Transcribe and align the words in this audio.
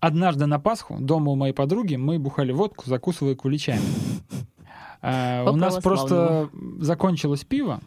Однажды 0.00 0.46
на 0.46 0.58
Пасху 0.60 0.96
дома 1.00 1.32
у 1.32 1.34
моей 1.36 1.52
подруги 1.52 1.96
мы 1.96 2.18
бухали 2.18 2.52
водку, 2.52 2.84
закусывая 2.86 3.34
куличами. 3.34 3.80
А, 5.02 5.44
У 5.50 5.56
нас 5.56 5.74
просто 5.82 6.50
закончилось 6.80 7.44
пиво, 7.44 7.80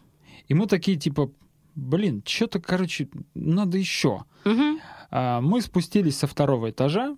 и 0.48 0.54
мы 0.54 0.66
такие 0.66 0.96
типа, 0.96 1.30
блин, 1.74 2.22
что-то, 2.26 2.60
короче, 2.60 3.08
надо 3.34 3.78
еще. 3.78 4.24
А, 5.10 5.40
Мы 5.40 5.60
спустились 5.62 6.18
со 6.18 6.26
второго 6.26 6.70
этажа, 6.70 7.16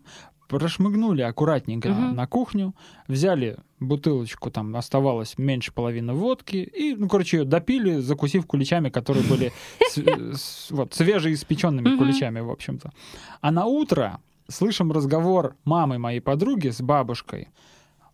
прошмыгнули 0.49 1.23
аккуратненько 1.23 1.89
на 2.13 2.27
кухню, 2.27 2.75
взяли 3.09 3.57
бутылочку, 3.81 4.51
там 4.51 4.75
оставалось 4.77 5.39
меньше 5.39 5.73
половины 5.73 6.13
водки, 6.13 6.57
и, 6.57 6.95
ну, 6.97 7.09
короче, 7.09 7.39
ее 7.39 7.45
допили, 7.45 7.99
закусив 7.99 8.47
куличами, 8.47 8.89
которые 8.91 9.25
были 9.27 9.53
с- 9.91 10.71
вот, 10.71 10.95
свежеиспеченными 10.95 11.97
куличами, 11.99 12.41
в 12.41 12.51
общем-то. 12.51 12.93
А 13.41 13.51
на 13.51 13.65
утро 13.67 14.19
слышим 14.49 14.93
разговор 14.93 15.57
мамы 15.65 15.99
моей 15.99 16.21
подруги 16.21 16.69
с 16.69 16.81
бабушкой. 16.81 17.49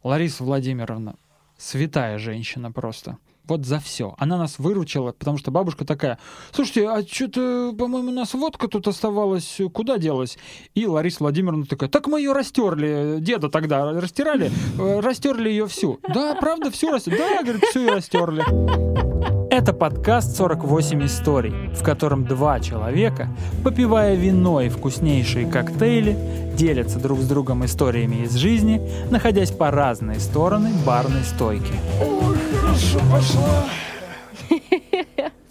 Лариса 0.02 0.44
Владимировна, 0.44 1.16
святая 1.58 2.18
женщина 2.18 2.72
просто. 2.72 3.18
Вот 3.44 3.66
за 3.66 3.80
все. 3.80 4.14
Она 4.18 4.38
нас 4.38 4.60
выручила, 4.60 5.10
потому 5.12 5.36
что 5.36 5.50
бабушка 5.50 5.84
такая, 5.84 6.20
слушайте, 6.52 6.88
а 6.88 7.02
что-то, 7.02 7.74
по-моему, 7.76 8.10
у 8.10 8.14
нас 8.14 8.32
водка 8.32 8.68
тут 8.68 8.86
оставалась, 8.86 9.60
куда 9.74 9.98
делась? 9.98 10.38
И 10.74 10.86
Лариса 10.86 11.18
Владимировна 11.20 11.66
такая, 11.66 11.90
так 11.90 12.06
мы 12.06 12.20
ее 12.20 12.32
растерли, 12.32 13.16
деда 13.18 13.48
тогда 13.48 13.90
растирали, 13.92 14.52
э, 14.78 15.00
растерли 15.00 15.48
ее 15.48 15.66
всю. 15.66 15.98
Да, 16.14 16.36
правда, 16.36 16.70
всю 16.70 16.92
растерли? 16.92 17.18
Да, 17.18 17.42
говорит, 17.42 17.64
всю 17.64 17.80
и 17.80 17.88
растерли. 17.88 19.39
Это 19.60 19.74
подкаст 19.74 20.40
«48 20.40 21.04
историй», 21.04 21.52
в 21.74 21.82
котором 21.82 22.24
два 22.24 22.60
человека, 22.60 23.28
попивая 23.62 24.14
вино 24.14 24.62
и 24.62 24.70
вкуснейшие 24.70 25.44
коктейли, 25.44 26.16
делятся 26.56 26.98
друг 26.98 27.18
с 27.20 27.28
другом 27.28 27.66
историями 27.66 28.24
из 28.24 28.36
жизни, 28.36 28.80
находясь 29.10 29.50
по 29.50 29.70
разные 29.70 30.18
стороны 30.18 30.70
барной 30.86 31.24
стойки. 31.24 31.74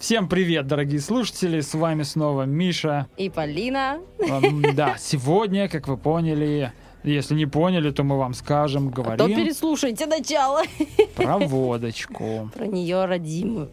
Всем 0.00 0.28
привет, 0.28 0.66
дорогие 0.66 1.00
слушатели, 1.00 1.60
с 1.60 1.72
вами 1.72 2.02
снова 2.02 2.42
Миша. 2.42 3.06
И 3.16 3.30
Полина. 3.30 4.00
Да, 4.74 4.96
сегодня, 4.98 5.68
как 5.68 5.86
вы 5.86 5.96
поняли, 5.96 6.72
если 7.04 7.34
не 7.34 7.46
поняли, 7.46 7.90
то 7.92 8.02
мы 8.02 8.18
вам 8.18 8.34
скажем, 8.34 8.88
А 8.88 8.90
то 8.90 9.02
говорим 9.02 9.36
переслушайте 9.36 10.06
начало. 10.06 10.62
про 11.14 11.38
водочку. 11.38 12.50
Про 12.52 12.66
нее 12.66 13.04
родимую, 13.04 13.70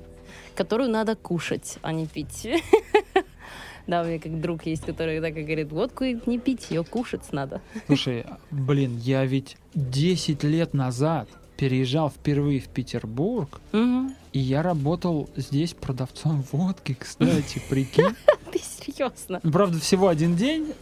которую 0.58 0.90
надо 0.90 1.16
кушать, 1.16 1.78
а 1.82 1.92
не 1.94 2.06
пить. 2.08 2.48
Да, 3.88 4.02
у 4.02 4.06
меня 4.06 4.20
как 4.20 4.42
друг 4.42 4.66
есть, 4.66 4.86
который 4.86 5.22
так 5.22 5.38
и 5.38 5.44
говорит, 5.44 5.72
водку 5.72 6.04
не 6.04 6.40
пить, 6.40 6.68
ее 6.72 6.84
кушать 6.84 7.32
надо. 7.32 7.62
Слушай, 7.88 8.26
блин, 8.52 8.98
я 8.98 9.24
ведь 9.26 9.56
10 9.76 10.44
лет 10.44 10.74
назад 10.74 11.30
переезжал 11.56 12.10
впервые 12.10 12.60
в 12.60 12.68
Петербург, 12.68 13.62
Мгм. 13.72 14.14
и 14.34 14.40
я 14.40 14.62
работал 14.62 15.30
здесь 15.38 15.74
продавцом 15.74 16.44
водки, 16.52 16.98
кстати, 17.00 17.62
прикинь. 17.70 18.14
Ты 18.52 18.60
серьезно? 18.60 19.40
Правда, 19.40 19.80
всего 19.80 20.10
один 20.10 20.36
день. 20.36 20.74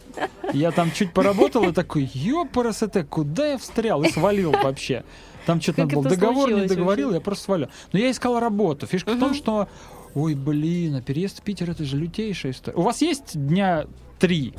Я 0.52 0.72
там 0.72 0.90
чуть 0.90 1.12
поработал 1.12 1.62
и 1.68 1.72
такой, 1.72 2.10
ёпарасоте, 2.12 3.04
куда 3.04 3.52
я 3.52 3.58
встрял? 3.58 4.02
И 4.02 4.08
свалил 4.10 4.50
вообще. 4.50 5.04
Там 5.46 5.60
что-то 5.60 5.82
надо 5.82 5.94
было. 5.94 6.04
Договор 6.04 6.50
не 6.50 6.66
договорил, 6.66 7.06
вообще? 7.06 7.18
я 7.18 7.20
просто 7.20 7.44
свалил. 7.44 7.68
Но 7.92 7.98
я 7.98 8.10
искал 8.10 8.40
работу. 8.40 8.86
Фишка 8.86 9.12
в 9.12 9.18
том, 9.18 9.32
что, 9.32 9.68
ой, 10.14 10.34
блин, 10.34 10.96
а 10.96 11.02
переезд 11.02 11.38
в 11.38 11.42
Питер 11.42 11.70
это 11.70 11.84
же 11.84 11.96
лютейшая 11.96 12.52
история. 12.52 12.76
У 12.76 12.82
вас 12.82 13.00
есть 13.00 13.32
дня 13.34 13.86
три? 14.18 14.54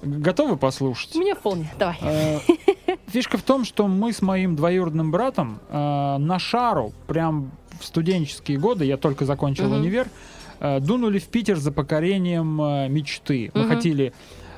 Готовы 0.00 0.56
послушать? 0.56 1.16
Мне 1.16 1.34
вполне. 1.34 1.68
Давай. 1.76 1.98
Э, 2.02 2.38
Фишка 3.08 3.36
в 3.36 3.42
том, 3.42 3.64
что 3.64 3.88
мы 3.88 4.12
с 4.12 4.22
моим 4.22 4.54
двоюродным 4.54 5.10
братом 5.10 5.58
э, 5.68 6.16
на 6.18 6.38
шару, 6.38 6.92
прям 7.08 7.50
в 7.80 7.84
студенческие 7.84 8.58
годы, 8.58 8.84
я 8.84 8.96
только 8.96 9.24
закончил 9.24 9.72
универ, 9.72 10.08
э, 10.60 10.78
дунули 10.78 11.18
в 11.18 11.26
Питер 11.26 11.56
за 11.56 11.72
покорением 11.72 12.92
мечты. 12.92 13.50
Мы 13.54 13.66
хотели 13.66 14.12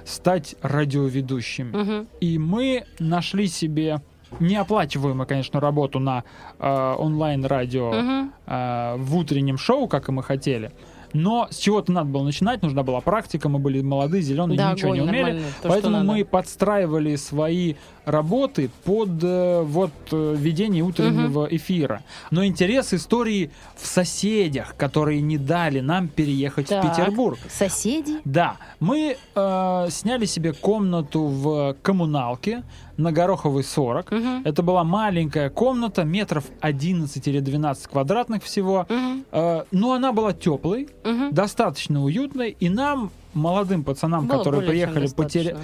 стать 0.05 0.57
радиоведущими. 0.61 2.07
И 2.21 2.39
мы 2.39 2.85
нашли 2.99 3.47
себе 3.47 4.03
неоплачиваемую, 4.39 5.27
конечно, 5.27 5.61
работу 5.61 5.99
на 5.99 6.25
э, 6.59 6.95
онлайн-радио 6.99 7.93
Мгм. 7.93 8.33
э, 8.47 8.95
в 8.99 9.17
утреннем 9.17 9.59
шоу, 9.59 9.89
как 9.89 10.09
и 10.09 10.13
мы 10.13 10.23
хотели. 10.23 10.71
Но 11.13 11.49
с 11.51 11.57
чего-то 11.57 11.91
надо 11.91 12.09
было 12.09 12.23
начинать, 12.23 12.63
нужна 12.63 12.85
была 12.85 13.01
практика, 13.01 13.49
мы 13.49 13.59
были 13.59 13.81
молодые, 13.83 14.23
зеленые, 14.23 14.57
Да, 14.57 14.73
ничего 14.73 14.95
не 14.95 15.01
огонь, 15.01 15.11
умели. 15.11 15.23
нормально, 15.25 15.49
то, 15.61 15.69
Поэтому 15.69 16.05
мы 16.05 16.25
подстраивали 16.25 17.17
свои 17.17 17.75
работы 18.05 18.71
под 18.85 19.23
э, 19.23 19.63
вот 19.63 19.93
э, 20.13 20.35
ведение 20.37 20.83
утреннего 20.83 21.47
эфира. 21.51 22.03
Но 22.31 22.45
интерес 22.45 22.93
истории 22.95 23.51
в 23.77 23.87
соседях, 23.87 24.75
которые 24.77 25.21
не 25.21 25.39
дали 25.39 25.81
нам 25.81 26.09
переехать 26.09 26.69
Так. 26.69 26.85
в 26.85 26.89
Петербург. 26.89 27.39
Соседи? 27.49 28.15
Да, 28.25 28.57
мы 28.81 29.17
э, 29.35 29.87
сняли 29.91 30.25
себе 30.25 30.53
комнату 30.53 31.23
в 31.25 31.77
коммуналке 31.83 32.63
на 32.97 33.13
Гороховой 33.13 33.65
40. 33.65 34.11
Мгм. 34.11 34.43
Это 34.45 34.63
была 34.63 34.85
маленькая 34.85 35.51
комната, 35.51 36.05
метров 36.05 36.45
11 36.61 37.27
или 37.29 37.41
12 37.41 37.87
квадратных 37.87 38.43
всего. 38.45 38.87
Мгм. 38.89 39.25
Э, 39.33 39.65
но 39.71 39.93
она 39.93 40.13
была 40.13 40.33
теплой, 40.33 40.89
Мгм. 41.05 41.33
достаточно 41.33 42.03
уютной, 42.05 42.57
и 42.59 42.69
нам, 42.69 43.11
молодым 43.35 43.85
пацанам, 43.85 44.27
Было 44.27 44.39
которые 44.39 44.63
приехали 44.69 45.07
потеря-. 45.09 45.57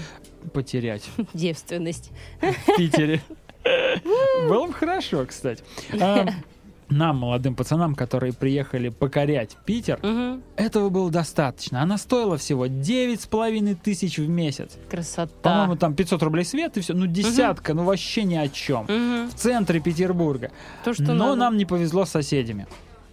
Потерять 0.52 1.02
Девственность. 1.34 2.10
в 2.40 2.76
Питере, 2.76 3.20
было 4.48 4.66
бы 4.66 4.72
хорошо, 4.72 5.24
кстати. 5.26 5.62
А, 6.00 6.26
Нам, 6.88 7.16
молодым 7.16 7.56
пацанам, 7.56 7.96
которые 7.96 8.32
приехали 8.32 8.90
покорять 8.90 9.56
Питер, 9.64 9.98
этого 10.56 10.88
было 10.88 11.10
достаточно. 11.10 11.82
Она 11.82 11.98
стоила 11.98 12.36
всего 12.36 12.66
9,5 12.66 13.76
тысяч 13.82 14.18
в 14.18 14.28
месяц. 14.28 14.78
Красота. 14.88 15.32
По-моему, 15.42 15.76
там 15.76 15.94
500 15.94 16.22
рублей 16.22 16.44
свет 16.44 16.76
и 16.76 16.80
все. 16.80 16.94
Ну, 16.94 17.06
десятка, 17.06 17.74
ну 17.74 17.82
вообще 17.82 18.22
ни 18.22 18.36
о 18.36 18.48
чем. 18.48 18.86
В 18.86 19.34
центре 19.34 19.80
Петербурга. 19.80 20.52
То, 20.84 20.94
что 20.94 21.02
Но 21.02 21.14
надо. 21.14 21.34
нам 21.34 21.56
не 21.56 21.64
повезло 21.64 22.04
с 22.04 22.10
соседями. 22.10 22.68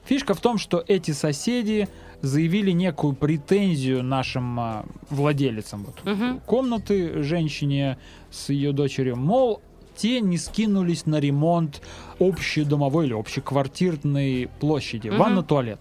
Фишка 0.06 0.34
в 0.36 0.40
том, 0.42 0.58
что 0.60 0.84
эти 0.88 1.12
соседи 1.12 1.88
заявили 2.28 2.72
некую 2.72 3.14
претензию 3.14 4.02
нашим 4.02 4.60
а, 4.60 4.86
владелицам 5.10 5.84
вот, 5.86 6.04
Мгм. 6.06 6.40
комнаты, 6.40 7.22
женщине 7.22 7.98
с 8.32 8.50
ее 8.50 8.72
дочерью, 8.72 9.18
мол, 9.18 9.62
те 9.98 10.22
не 10.22 10.38
скинулись 10.38 11.06
на 11.06 11.20
ремонт 11.20 11.82
общедомовой 12.20 13.08
или 13.08 13.14
общеквартирной 13.14 14.50
площади, 14.62 15.10
Мгм. 15.10 15.18
ванна-туалет. 15.20 15.80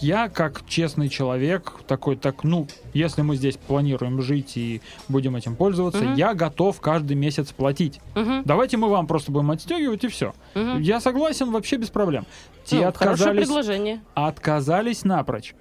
Я, 0.00 0.30
как 0.30 0.62
честный 0.66 1.10
человек, 1.10 1.74
такой, 1.86 2.16
так, 2.16 2.42
ну, 2.42 2.66
если 2.94 3.20
мы 3.20 3.36
здесь 3.36 3.58
планируем 3.58 4.22
жить 4.22 4.56
и 4.56 4.80
будем 5.08 5.36
этим 5.36 5.54
пользоваться, 5.56 6.02
Мгм. 6.02 6.14
я 6.14 6.32
готов 6.32 6.80
каждый 6.80 7.16
месяц 7.18 7.52
платить. 7.52 8.00
Мгм. 8.14 8.44
Давайте 8.46 8.78
мы 8.78 8.88
вам 8.88 9.06
просто 9.06 9.30
будем 9.30 9.50
отстегивать 9.50 10.02
и 10.04 10.08
все. 10.08 10.32
Мгм. 10.54 10.80
Я 10.80 11.00
согласен 11.00 11.50
вообще 11.50 11.76
без 11.76 11.90
проблем. 11.90 12.24
Те 12.64 12.76
Ну, 12.76 12.80
Хорошее 12.84 12.88
отказались, 12.88 13.46
предложение. 13.46 14.00
отказались 14.14 15.04
напрочь. 15.04 15.54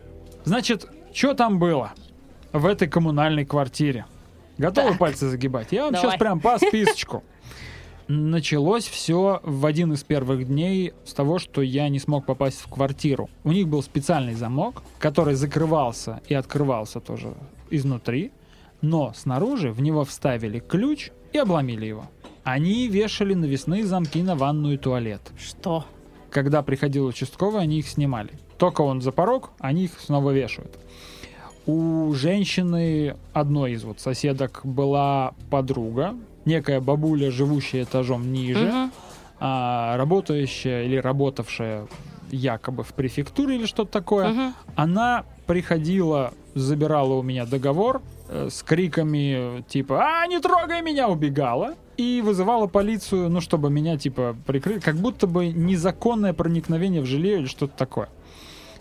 Значит, 0.46 0.88
что 1.14 1.34
там 1.34 1.60
было 1.60 1.94
в 2.52 2.66
этой 2.66 2.88
коммунальной 2.88 3.46
квартире? 3.46 4.06
Готовы 4.58 4.90
Так. 4.92 5.00
пальцы 5.00 5.30
загибать? 5.30 5.68
Я 5.72 5.84
вам 5.86 5.94
Давай. 5.94 6.10
сейчас 6.10 6.20
прям 6.20 6.40
по 6.40 6.58
списочку. 6.62 7.24
Началось 8.08 8.86
все 8.86 9.40
в 9.44 9.66
один 9.66 9.94
из 9.94 10.04
первых 10.04 10.46
дней 10.48 10.94
с 11.06 11.14
того, 11.14 11.40
что 11.40 11.62
я 11.62 11.88
не 11.88 12.00
смог 12.00 12.26
попасть 12.26 12.60
в 12.60 12.68
квартиру. 12.68 13.30
У 13.46 13.52
них 13.54 13.68
был 13.70 13.82
специальный 13.82 14.34
замок, 14.34 14.84
который 15.00 15.36
закрывался 15.36 16.22
и 16.28 16.34
открывался 16.34 17.00
тоже 17.00 17.34
изнутри, 17.70 18.32
но 18.82 19.14
снаружи 19.16 19.72
в 19.72 19.82
него 19.82 20.04
вставили 20.04 20.60
ключ 20.60 21.12
и 21.32 21.38
обломили 21.38 21.86
его. 21.86 22.06
Они 22.44 22.90
вешали 22.90 23.34
навесные 23.34 23.86
замки 23.86 24.22
на 24.22 24.36
ванную 24.36 24.76
и 24.76 24.78
туалет. 24.78 25.22
Что? 25.40 25.86
Когда 26.34 26.64
приходил 26.64 27.06
участковый, 27.06 27.62
они 27.62 27.78
их 27.80 27.88
снимали. 27.88 28.32
Только 28.58 28.82
он 28.82 29.02
за 29.02 29.12
порог, 29.12 29.52
они 29.60 29.84
их 29.86 29.92
снова 30.00 30.32
вешают. 30.32 30.80
У 31.68 32.12
женщины, 32.16 33.16
одной 33.34 33.74
из 33.74 33.84
вот 33.84 34.00
соседок, 34.00 34.62
была 34.64 35.34
подруга, 35.52 36.16
некая 36.46 36.82
бабуля, 36.82 37.30
живущая 37.30 37.84
этажом 37.84 38.34
ниже, 38.34 38.66
Мгм. 38.68 38.92
а, 39.40 39.96
работающая 39.98 40.84
или 40.86 40.98
работавшая 40.98 41.86
якобы 42.32 42.84
в 42.84 42.94
префектуре 42.94 43.56
или 43.56 43.68
что-то 43.68 43.92
такое. 43.92 44.30
Мгм. 44.30 44.54
Она 44.76 45.26
приходила, 45.46 46.34
забирала 46.56 47.14
у 47.14 47.22
меня 47.22 47.46
договор 47.46 48.02
э, 48.30 48.48
с 48.50 48.64
криками 48.64 49.64
типа 49.68 50.02
«А, 50.04 50.26
не 50.28 50.40
трогай 50.40 50.82
меня!» 50.82 51.08
убегала 51.10 51.76
и 51.98 52.22
вызывала 52.24 52.68
полицию, 52.68 53.30
ну, 53.30 53.42
чтобы 53.42 53.70
меня 53.70 53.98
типа 53.98 54.36
прикрыть, 54.46 54.84
как 54.84 54.96
будто 54.96 55.28
бы 55.28 55.48
незаконное 55.48 56.34
проникновение 56.34 57.02
в 57.02 57.06
жилье 57.06 57.40
или 57.40 57.46
что-то 57.46 57.74
такое. 57.78 58.10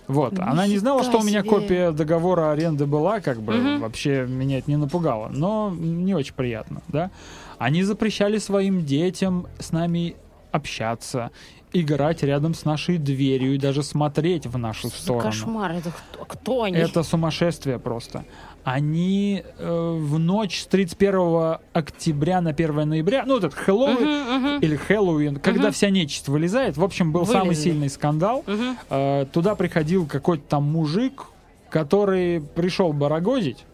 Вот. 0.08 0.38
Она 0.38 0.66
не 0.66 0.78
знала, 0.78 0.98
Нифига 0.98 1.12
что 1.12 1.20
у 1.20 1.26
меня 1.26 1.40
себе. 1.42 1.50
копия 1.50 1.92
договора 1.92 2.50
аренды 2.50 2.86
была, 2.86 3.20
как 3.20 3.40
бы 3.40 3.54
Мгм. 3.54 3.80
вообще 3.80 4.26
меня 4.26 4.58
это 4.58 4.70
не 4.70 4.76
напугало, 4.76 5.28
но 5.32 5.72
не 5.76 6.14
очень 6.14 6.34
приятно, 6.34 6.82
да. 6.88 7.10
Они 7.58 7.82
запрещали 7.84 8.38
своим 8.38 8.84
детям 8.84 9.46
с 9.60 9.70
нами 9.70 10.16
общаться, 10.52 11.30
играть 11.72 12.22
рядом 12.22 12.54
с 12.54 12.64
нашей 12.64 12.98
дверью 12.98 13.54
и 13.54 13.58
даже 13.58 13.82
смотреть 13.82 14.46
в 14.46 14.58
нашу 14.58 14.88
Что 14.88 14.98
сторону. 14.98 15.22
кошмар, 15.24 15.72
это 15.72 15.90
кто, 15.90 16.24
кто 16.26 16.62
они? 16.64 16.76
Это 16.76 17.02
сумасшествие 17.02 17.78
просто. 17.78 18.24
Они 18.64 19.42
э, 19.58 19.96
в 19.98 20.18
ночь 20.18 20.60
с 20.60 20.66
31 20.66 21.56
октября 21.72 22.40
на 22.40 22.50
1 22.50 22.88
ноября, 22.88 23.24
ну, 23.26 23.34
вот 23.34 23.44
этот 23.44 23.58
Хэллоуин 23.58 23.94
Мгм, 23.96 24.36
мгм, 24.52 24.58
или 24.60 24.76
Хэллоуин, 24.76 25.36
когда 25.40 25.62
Мгм. 25.64 25.72
вся 25.72 25.90
нечисть 25.90 26.28
вылезает, 26.28 26.76
в 26.76 26.84
общем, 26.84 27.10
был 27.10 27.26
самый 27.26 27.48
Вылезли. 27.48 27.62
сильный 27.70 27.88
скандал. 27.88 28.44
мгм. 28.46 28.76
Э, 28.90 29.26
туда 29.32 29.54
приходил 29.56 30.06
какой-то 30.06 30.44
там 30.46 30.62
мужик, 30.64 31.24
который 31.70 32.40
пришел 32.40 32.92
барагозить, 32.92 33.64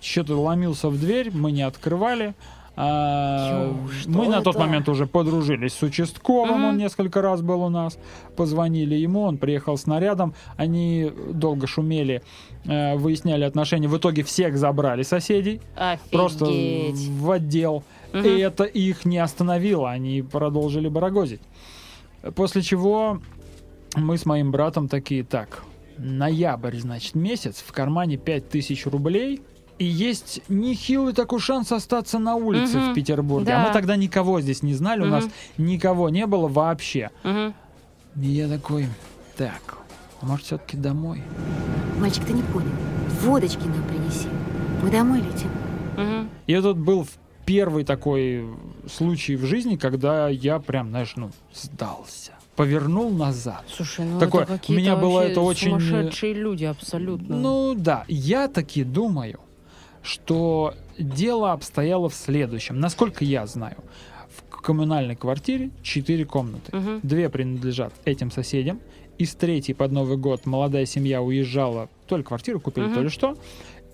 что-то 0.00 0.36
ломился 0.38 0.88
в 0.90 0.98
дверь, 1.00 1.30
мы 1.32 1.50
не 1.52 1.62
открывали. 1.62 2.34
А, 2.80 3.72
Ё, 3.72 3.88
что 4.00 4.08
мы 4.10 4.28
на 4.28 4.40
тот 4.40 4.54
это? 4.54 4.64
момент 4.64 4.88
уже 4.88 5.06
подружились 5.06 5.72
с 5.72 5.82
участковым, 5.82 6.64
он 6.64 6.70
Мгм. 6.74 6.78
несколько 6.78 7.20
раз 7.20 7.42
был 7.42 7.62
у 7.62 7.68
нас, 7.68 7.98
позвонили 8.36 8.94
ему, 8.94 9.22
он 9.22 9.36
приехал 9.36 9.76
с 9.76 9.86
нарядом, 9.86 10.32
они 10.56 11.10
долго 11.32 11.66
шумели, 11.66 12.22
э, 12.66 12.94
выясняли 12.96 13.42
отношения, 13.42 13.88
в 13.88 13.96
итоге 13.98 14.22
всех 14.22 14.56
забрали 14.56 15.02
соседей, 15.02 15.60
просто 16.12 16.44
Офигеть. 16.44 17.08
в 17.08 17.30
отдел, 17.32 17.82
Мгм. 18.12 18.24
и 18.24 18.28
это 18.38 18.62
их 18.62 19.04
не 19.04 19.18
остановило, 19.18 19.90
они 19.90 20.22
продолжили 20.22 20.86
барагозить. 20.88 21.40
После 22.36 22.62
чего 22.62 23.20
мы 23.96 24.18
с 24.18 24.24
моим 24.24 24.52
братом 24.52 24.86
такие, 24.86 25.24
так, 25.24 25.64
ноябрь, 25.96 26.76
значит, 26.76 27.16
месяц, 27.16 27.56
в 27.66 27.72
кармане 27.72 28.18
5000 28.18 28.86
рублей, 28.86 29.42
и 29.78 29.84
есть 29.84 30.42
нехилый 30.48 31.12
такой 31.12 31.40
шанс 31.40 31.72
остаться 31.72 32.18
на 32.18 32.34
улице 32.36 32.78
Мгм. 32.78 32.92
в 32.92 32.94
Петербурге. 32.94 33.52
А 33.52 33.62
Да. 33.62 33.66
мы 33.68 33.72
тогда 33.72 33.96
никого 33.96 34.40
здесь 34.40 34.62
не 34.62 34.74
знали, 34.74 35.02
у 35.02 35.06
нас 35.06 35.24
никого 35.56 36.08
не 36.08 36.26
было 36.26 36.48
вообще. 36.48 37.10
Мгм. 37.22 37.54
И 38.20 38.26
я 38.26 38.48
такой, 38.48 38.86
так, 39.36 39.78
а 40.20 40.26
может, 40.26 40.46
все-таки 40.46 40.76
домой? 40.76 41.22
Мальчик, 41.98 42.24
ты 42.24 42.32
не 42.32 42.42
понял. 42.42 42.70
Водочки 43.22 43.64
нам 43.66 43.82
принеси. 43.84 44.28
Мы 44.82 44.90
домой 44.90 45.20
летим. 45.20 45.50
Мгм. 45.96 46.28
И 46.46 46.52
это 46.52 46.74
был 46.74 47.06
первый 47.44 47.84
такой 47.84 48.44
случай 48.92 49.36
в 49.36 49.44
жизни, 49.44 49.76
когда 49.76 50.28
я 50.28 50.58
прям, 50.58 50.90
знаешь, 50.90 51.14
ну, 51.16 51.30
сдался. 51.54 52.32
Повернул 52.56 53.10
назад. 53.10 53.64
Слушай, 53.72 54.04
ну 54.04 54.18
Такое, 54.18 54.42
это 54.44 54.60
у 54.68 54.72
меня 54.72 54.96
было 54.96 55.20
это 55.20 55.40
очень, 55.40 55.76
э, 55.76 55.80
сумасшедшие 55.80 56.34
люди 56.34 56.64
абсолютно. 56.64 57.36
Ну 57.36 57.74
да, 57.76 58.04
я 58.08 58.48
таки 58.48 58.82
думаю, 58.82 59.38
что 60.08 60.74
дело 60.98 61.52
обстояло 61.52 62.08
в 62.08 62.14
следующем. 62.14 62.80
Насколько 62.80 63.24
я 63.26 63.46
знаю, 63.46 63.76
в 64.30 64.60
коммунальной 64.62 65.16
квартире 65.16 65.70
4 65.82 66.24
комнаты. 66.24 66.74
Мгм. 66.74 67.00
Две 67.02 67.28
принадлежат 67.28 67.92
этим 68.06 68.30
соседям. 68.30 68.80
Из 69.18 69.34
третьей 69.34 69.74
под 69.74 69.92
Новый 69.92 70.16
год 70.16 70.46
молодая 70.46 70.86
семья 70.86 71.20
уезжала, 71.20 71.88
то 72.06 72.16
ли 72.16 72.22
квартиру 72.22 72.58
купили, 72.58 72.86
Мгм. 72.86 72.94
то 72.94 73.00
ли 73.02 73.08
что. 73.10 73.36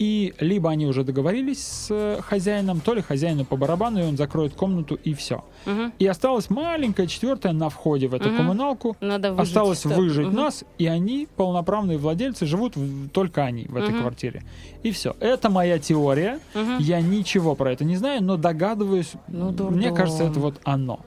И 0.01 0.35
либо 0.41 0.71
они 0.71 0.87
уже 0.87 1.05
договорились 1.05 1.63
с 1.65 1.87
э, 1.91 2.21
хозяином, 2.21 2.81
то 2.81 2.95
ли 2.95 3.01
хозяину 3.03 3.45
по 3.45 3.57
барабану, 3.57 4.01
и 4.01 4.03
он 4.03 4.17
закроет 4.17 4.55
комнату, 4.55 4.97
и 5.05 5.15
все. 5.15 5.45
Мгм. 5.67 5.93
И 6.01 6.07
осталась 6.07 6.51
маленькая 6.51 7.07
четвертая 7.07 7.53
на 7.53 7.69
входе 7.69 8.09
в 8.09 8.15
эту 8.15 8.29
Мгм. 8.29 8.37
коммуналку. 8.39 8.97
Надо 9.01 9.33
выжить 9.33 9.49
Осталось 9.51 9.79
стоп. 9.79 9.93
выжить 9.93 10.27
Мгм. 10.27 10.35
нас, 10.37 10.65
и 10.79 10.87
они, 10.87 11.29
полноправные 11.37 11.97
владельцы, 11.97 12.45
живут 12.45 12.75
в- 12.75 13.09
только 13.11 13.45
они 13.45 13.67
в 13.67 13.77
этой 13.77 13.91
Мгм. 13.91 14.01
квартире. 14.01 14.43
И 14.83 14.91
все. 14.91 15.15
Это 15.21 15.49
моя 15.49 15.79
теория. 15.79 16.41
Мгм. 16.55 16.79
Я 16.81 17.01
ничего 17.01 17.55
про 17.55 17.71
это 17.73 17.85
не 17.85 17.95
знаю, 17.97 18.21
но 18.23 18.37
догадываюсь. 18.37 19.13
Ну, 19.29 19.53
Мне 19.71 19.93
кажется, 19.93 20.25
это 20.25 20.41
вот 20.41 20.61
оно. 20.65 21.01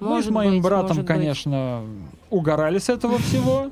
Мы 0.00 0.06
с 0.06 0.10
Может 0.10 0.30
моим 0.30 0.52
быть, 0.54 0.62
братом, 0.62 0.86
может 0.88 1.02
быть. 1.02 1.08
конечно, 1.08 1.82
угорали 2.30 2.78
с 2.78 2.88
этого 2.88 3.18
всего. 3.18 3.70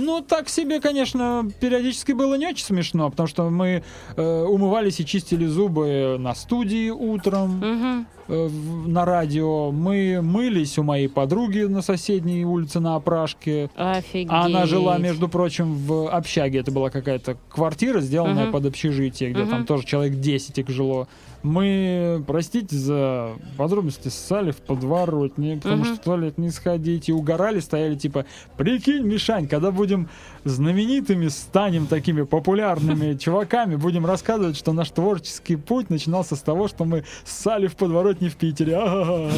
Ну, 0.00 0.20
так 0.20 0.48
себе, 0.48 0.80
конечно, 0.80 1.50
периодически 1.60 2.12
было 2.12 2.34
не 2.36 2.46
очень 2.46 2.64
смешно, 2.64 3.10
потому 3.10 3.26
что 3.26 3.50
мы 3.50 3.82
э, 4.16 4.42
умывались 4.44 5.00
и 5.00 5.06
чистили 5.06 5.44
зубы 5.46 6.16
на 6.18 6.34
студии 6.34 6.90
утром, 6.90 7.58
Мгм. 7.58 8.06
Э, 8.28 8.48
на 8.86 9.04
радио. 9.04 9.70
Мы 9.72 10.20
мылись 10.22 10.78
у 10.78 10.82
моей 10.82 11.08
подруги 11.08 11.60
на 11.62 11.82
соседней 11.82 12.44
улице 12.44 12.80
на 12.80 12.94
опрашке. 12.96 13.70
Офигеть. 13.76 14.28
А 14.30 14.44
она 14.44 14.66
жила, 14.66 14.98
между 14.98 15.28
прочим, 15.28 15.74
в 15.74 16.08
общаге. 16.10 16.60
Это 16.60 16.70
была 16.70 16.90
какая-то 16.90 17.36
квартира, 17.48 18.00
сделанная 18.00 18.44
Мгм. 18.44 18.52
под 18.52 18.66
общежитие, 18.66 19.30
где 19.30 19.44
там 19.44 19.58
Мгм. 19.60 19.66
тоже 19.66 19.84
человек 19.86 20.20
10 20.20 20.58
их 20.58 20.68
жило. 20.68 21.08
Мы, 21.44 22.22
простите 22.26 22.74
за 22.76 23.30
подробности, 23.56 24.08
ссали 24.08 24.50
в 24.50 24.56
подворотне, 24.56 25.56
потому 25.56 25.76
Мгм. 25.76 25.84
что 25.84 25.94
в 25.94 25.98
туалет 26.00 26.36
не 26.36 26.50
сходить. 26.50 27.08
И 27.08 27.12
угорали, 27.12 27.60
стояли 27.60 27.94
типа, 27.94 28.26
прикинь, 28.56 29.04
Мишань, 29.04 29.46
когда 29.46 29.70
будем 29.70 30.08
знаменитыми, 30.48 31.28
станем 31.28 31.86
такими 31.86 32.22
популярными 32.22 33.14
чуваками, 33.18 33.76
будем 33.76 34.06
рассказывать, 34.06 34.56
что 34.56 34.72
наш 34.72 34.90
творческий 34.90 35.56
путь 35.56 35.90
начинался 35.90 36.36
с 36.36 36.40
того, 36.40 36.68
что 36.68 36.84
мы 36.84 37.04
ссали 37.24 37.66
в 37.66 37.76
подворотне 37.76 38.28
в 38.28 38.36
Питере. 38.36 38.76
А-га-га. 38.76 39.30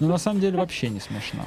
Но 0.00 0.08
на 0.08 0.18
самом 0.18 0.40
деле 0.40 0.58
вообще 0.58 0.88
не 0.88 1.00
смешно. 1.00 1.42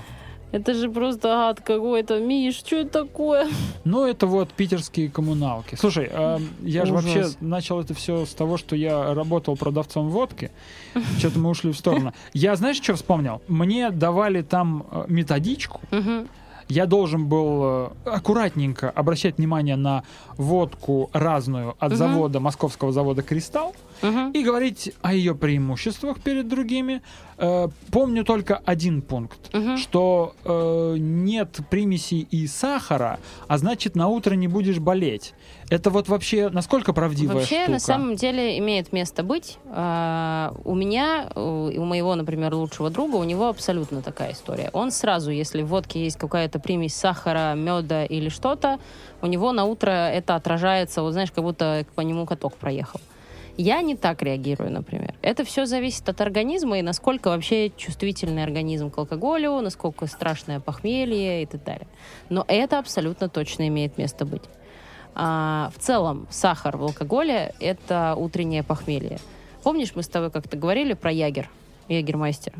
Это 0.51 0.73
же 0.73 0.89
просто 0.89 1.50
ад 1.50 1.61
какой-то. 1.61 2.19
Миш, 2.19 2.56
что 2.56 2.77
это 2.77 3.03
такое? 3.06 3.47
Ну, 3.83 4.06
это 4.06 4.25
вот 4.25 4.50
питерские 4.50 5.09
коммуналки. 5.09 5.75
Слушай, 5.75 6.09
а, 6.11 6.39
я 6.61 6.85
же 6.85 6.94
вообще 6.94 7.27
начал 7.39 7.79
это 7.79 7.94
все 7.94 8.25
с 8.25 8.33
того, 8.33 8.57
что 8.57 8.75
я 8.75 9.13
работал 9.13 9.56
продавцом 9.56 10.09
водки. 10.09 10.51
Что-то 11.19 11.38
мы 11.38 11.51
ушли 11.51 11.71
в 11.71 11.77
сторону. 11.77 12.13
Я, 12.33 12.56
знаешь, 12.56 12.77
что 12.77 12.95
вспомнил? 12.95 13.44
Мне 13.47 13.91
давали 13.91 14.41
там 14.41 14.88
э, 14.91 15.06
методичку. 15.07 15.81
Я 16.69 16.86
должен 16.86 17.25
был 17.27 17.62
э, 17.63 17.89
аккуратненько 18.06 18.92
обращать 18.92 19.38
внимание 19.39 19.75
на 19.75 20.04
водку 20.38 21.10
разную 21.13 21.75
от 21.80 21.89
Мгм. 21.92 21.98
завода, 21.98 22.39
московского 22.39 22.92
завода 22.92 23.24
«Кристалл», 23.24 23.74
Мгм. 24.01 24.31
и 24.31 24.43
говорить 24.43 24.93
о 25.01 25.13
ее 25.13 25.35
преимуществах 25.35 26.19
перед 26.21 26.47
другими. 26.47 27.01
Э, 27.37 27.67
Помню 27.91 28.23
только 28.25 28.57
один 28.65 29.01
пункт, 29.01 29.53
Мгм. 29.53 29.77
что 29.77 30.33
э, 30.43 30.95
нет 30.99 31.59
примесей 31.69 32.27
и 32.31 32.47
сахара, 32.47 33.19
а 33.47 33.57
значит 33.57 33.95
на 33.95 34.07
утро 34.09 34.35
не 34.35 34.47
будешь 34.47 34.79
болеть. 34.79 35.33
Это 35.69 35.89
вот 35.89 36.07
вообще 36.09 36.49
насколько 36.49 36.93
правдивая 36.93 37.35
Вообще, 37.37 37.57
штука? 37.63 37.71
на 37.71 37.79
самом 37.79 38.15
деле, 38.15 38.57
имеет 38.59 38.91
место 38.91 39.23
быть. 39.23 39.57
А, 39.67 40.53
у 40.65 40.75
меня, 40.75 41.29
у 41.35 41.83
моего, 41.85 42.15
например, 42.15 42.53
лучшего 42.55 42.89
друга, 42.89 43.15
у 43.17 43.23
него 43.23 43.47
абсолютно 43.47 44.01
такая 44.01 44.33
история. 44.33 44.69
Он 44.73 44.91
сразу, 44.91 45.31
если 45.31 45.61
в 45.61 45.68
водке 45.68 46.03
есть 46.03 46.18
какая-то 46.18 46.59
примесь 46.59 46.95
сахара, 46.95 47.53
меда 47.56 48.03
или 48.06 48.29
что-то, 48.29 48.79
у 49.21 49.27
него 49.27 49.51
на 49.51 49.65
утро 49.65 49.89
это 49.91 50.35
отражается, 50.35 51.01
вот 51.03 51.11
знаешь, 51.13 51.31
как 51.31 51.44
будто 51.44 51.85
по 51.95 52.01
нему 52.01 52.25
каток 52.25 52.56
проехал. 52.57 52.99
Я 53.61 53.81
не 53.81 53.97
так 53.97 54.21
реагирую, 54.21 54.71
например. 54.71 55.16
Это 55.21 55.44
все 55.44 55.66
зависит 55.66 56.07
от 56.07 56.21
организма 56.21 56.80
и 56.80 56.81
насколько 56.81 57.28
вообще 57.28 57.69
чувствительный 57.75 58.42
организм 58.42 58.89
к 58.89 58.97
алкоголю, 58.97 59.59
насколько 59.59 60.07
страшное 60.07 60.61
похмелье 60.61 61.44
и 61.44 61.45
так 61.45 61.66
далее. 61.66 61.87
Но 62.30 62.45
это 62.47 62.80
абсолютно 62.80 63.28
точно 63.28 63.68
имеет 63.68 63.97
место 63.97 64.23
быть. 64.23 64.44
А, 65.13 65.73
в 65.75 65.80
целом, 65.80 66.25
сахар 66.30 66.78
в 66.78 66.83
алкоголе– 66.83 67.54
это 67.59 68.16
утреннее 68.16 68.63
похмелье. 68.63 69.19
Помнишь, 69.61 69.94
мы 69.94 70.04
с 70.04 70.07
тобой 70.07 70.31
как-то 70.31 70.56
говорили 70.56 70.94
про 70.94 71.11
ягер, 71.11 71.49
ягермастер? 71.89 72.54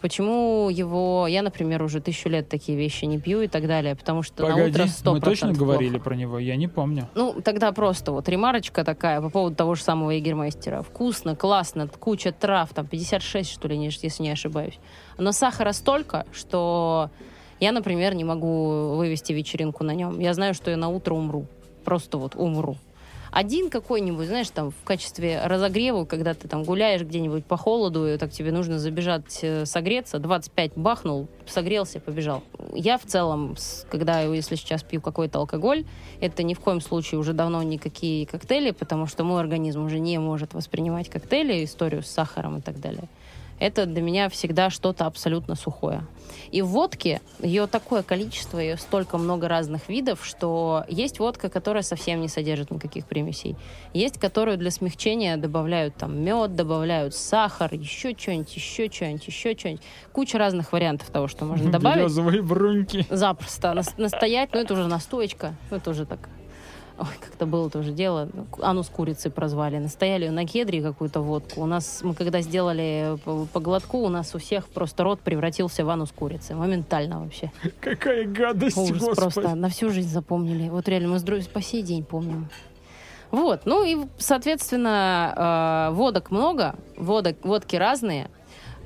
Почему 0.00 0.68
его... 0.70 1.26
Я, 1.26 1.42
например, 1.42 1.82
уже 1.82 2.00
тысячу 2.00 2.28
лет 2.28 2.48
такие 2.48 2.78
вещи 2.78 3.04
не 3.04 3.18
пью 3.18 3.42
и 3.42 3.48
так 3.48 3.66
далее, 3.66 3.96
потому 3.96 4.22
что 4.22 4.42
на 4.44 4.54
Погоди, 4.54 4.70
утро 4.70 4.84
100% 4.84 5.12
мы 5.12 5.20
точно 5.20 5.48
плохо. 5.48 5.60
говорили 5.60 5.98
про 5.98 6.14
него? 6.14 6.38
Я 6.38 6.56
не 6.56 6.68
помню. 6.68 7.08
Ну, 7.14 7.40
тогда 7.42 7.72
просто 7.72 8.12
вот 8.12 8.28
ремарочка 8.28 8.84
такая 8.84 9.20
по 9.20 9.28
поводу 9.28 9.56
того 9.56 9.74
же 9.74 9.82
самого 9.82 10.10
егермейстера. 10.10 10.82
Вкусно, 10.82 11.34
классно, 11.34 11.88
куча 11.88 12.32
трав, 12.32 12.72
там 12.72 12.86
56, 12.86 13.50
что 13.50 13.66
ли, 13.68 13.76
если 13.76 14.22
не 14.22 14.30
ошибаюсь. 14.30 14.78
Но 15.16 15.32
сахара 15.32 15.72
столько, 15.72 16.26
что 16.32 17.10
я, 17.58 17.72
например, 17.72 18.14
не 18.14 18.24
могу 18.24 18.94
вывести 18.96 19.32
вечеринку 19.32 19.82
на 19.82 19.94
нем. 19.94 20.20
Я 20.20 20.32
знаю, 20.34 20.54
что 20.54 20.70
я 20.70 20.76
на 20.76 20.88
утро 20.88 21.14
умру. 21.14 21.46
Просто 21.84 22.18
вот 22.18 22.36
умру. 22.36 22.76
Один 23.38 23.70
какой-нибудь, 23.70 24.26
знаешь, 24.26 24.50
там 24.50 24.72
в 24.72 24.82
качестве 24.82 25.40
разогрева, 25.44 26.04
когда 26.04 26.34
ты 26.34 26.48
там 26.48 26.64
гуляешь 26.64 27.02
где-нибудь 27.02 27.44
по 27.44 27.56
холоду, 27.56 28.04
и 28.08 28.18
так 28.18 28.32
тебе 28.32 28.50
нужно 28.50 28.80
забежать 28.80 29.38
э, 29.42 29.64
согреться, 29.64 30.18
25 30.18 30.72
бахнул, 30.74 31.28
согрелся, 31.46 32.00
побежал. 32.00 32.42
Я 32.74 32.98
в 32.98 33.04
целом, 33.04 33.54
когда, 33.90 34.22
если 34.22 34.56
сейчас 34.56 34.82
пью 34.82 35.00
какой-то 35.00 35.38
алкоголь, 35.38 35.84
это 36.20 36.42
ни 36.42 36.52
в 36.52 36.58
коем 36.58 36.80
случае 36.80 37.20
уже 37.20 37.32
давно 37.32 37.62
никакие 37.62 38.26
коктейли, 38.26 38.72
потому 38.72 39.06
что 39.06 39.22
мой 39.22 39.40
организм 39.40 39.84
уже 39.84 40.00
не 40.00 40.18
может 40.18 40.52
воспринимать 40.52 41.08
коктейли, 41.08 41.64
историю 41.64 42.02
с 42.02 42.08
сахаром 42.08 42.58
и 42.58 42.60
так 42.60 42.80
далее. 42.80 43.08
Это 43.60 43.86
для 43.86 44.02
меня 44.02 44.28
всегда 44.28 44.70
что-то 44.70 45.06
абсолютно 45.06 45.54
сухое. 45.54 46.04
И 46.50 46.62
в 46.62 46.68
водке 46.68 47.20
ее 47.40 47.66
такое 47.66 48.02
количество, 48.02 48.58
ее 48.58 48.76
столько 48.76 49.18
много 49.18 49.48
разных 49.48 49.88
видов, 49.88 50.24
что 50.24 50.84
есть 50.88 51.18
водка, 51.18 51.48
которая 51.48 51.82
совсем 51.82 52.20
не 52.20 52.28
содержит 52.28 52.70
никаких 52.70 53.06
примесей. 53.06 53.56
Есть, 53.94 54.18
которую 54.18 54.58
для 54.58 54.70
смягчения 54.70 55.36
добавляют 55.36 55.96
там 55.96 56.16
мед, 56.18 56.54
добавляют 56.54 57.14
сахар, 57.14 57.72
еще 57.74 58.14
что-нибудь, 58.16 58.54
еще 58.54 58.90
что-нибудь, 58.90 59.26
еще 59.26 59.56
что-нибудь. 59.56 59.82
Куча 60.12 60.38
разных 60.38 60.72
вариантов 60.72 61.10
того, 61.10 61.28
что 61.28 61.44
можно 61.44 61.70
добавить. 61.72 61.98
Березовые 62.02 62.42
бруньки. 62.42 63.06
Запросто. 63.10 63.74
Нас- 63.74 63.96
Настоять, 63.98 64.50
ну 64.52 64.60
это 64.60 64.74
уже 64.74 64.86
настоечка. 64.86 65.54
Ну 65.70 65.78
это 65.78 65.90
уже 65.90 66.06
так... 66.06 66.28
Ой, 67.00 67.06
как-то 67.20 67.46
было 67.46 67.70
тоже 67.70 67.92
дело. 67.92 68.28
Ану 68.60 68.82
с 68.82 68.88
курицей 68.88 69.30
прозвали. 69.30 69.78
Настояли 69.78 70.28
на 70.30 70.44
кедре 70.44 70.82
какую-то 70.82 71.20
водку. 71.20 71.60
У 71.60 71.66
нас, 71.66 72.00
мы 72.02 72.12
когда 72.12 72.40
сделали 72.40 73.18
по, 73.24 73.46
по 73.52 73.60
глотку, 73.60 73.98
у 73.98 74.08
нас 74.08 74.34
у 74.34 74.38
всех 74.38 74.66
просто 74.68 75.04
рот 75.04 75.20
превратился 75.20 75.84
в 75.84 75.90
ану 75.90 76.06
с 76.06 76.10
курицей. 76.10 76.56
Моментально 76.56 77.20
вообще. 77.20 77.52
Какая 77.78 78.26
гадость, 78.26 78.76
Ужас 78.76 78.98
господи. 78.98 79.16
просто. 79.20 79.54
На 79.54 79.68
всю 79.68 79.90
жизнь 79.90 80.08
запомнили. 80.08 80.68
Вот 80.70 80.88
реально 80.88 81.10
мы 81.10 81.18
с 81.20 81.22
друг- 81.22 81.46
по 81.46 81.62
сей 81.62 81.82
день 81.82 82.02
помним. 82.02 82.48
Вот. 83.30 83.60
Ну 83.64 83.84
и, 83.84 84.08
соответственно, 84.18 85.88
э, 85.90 85.94
водок 85.94 86.30
много. 86.32 86.74
Водок, 86.96 87.36
водки 87.44 87.76
разные. 87.76 88.28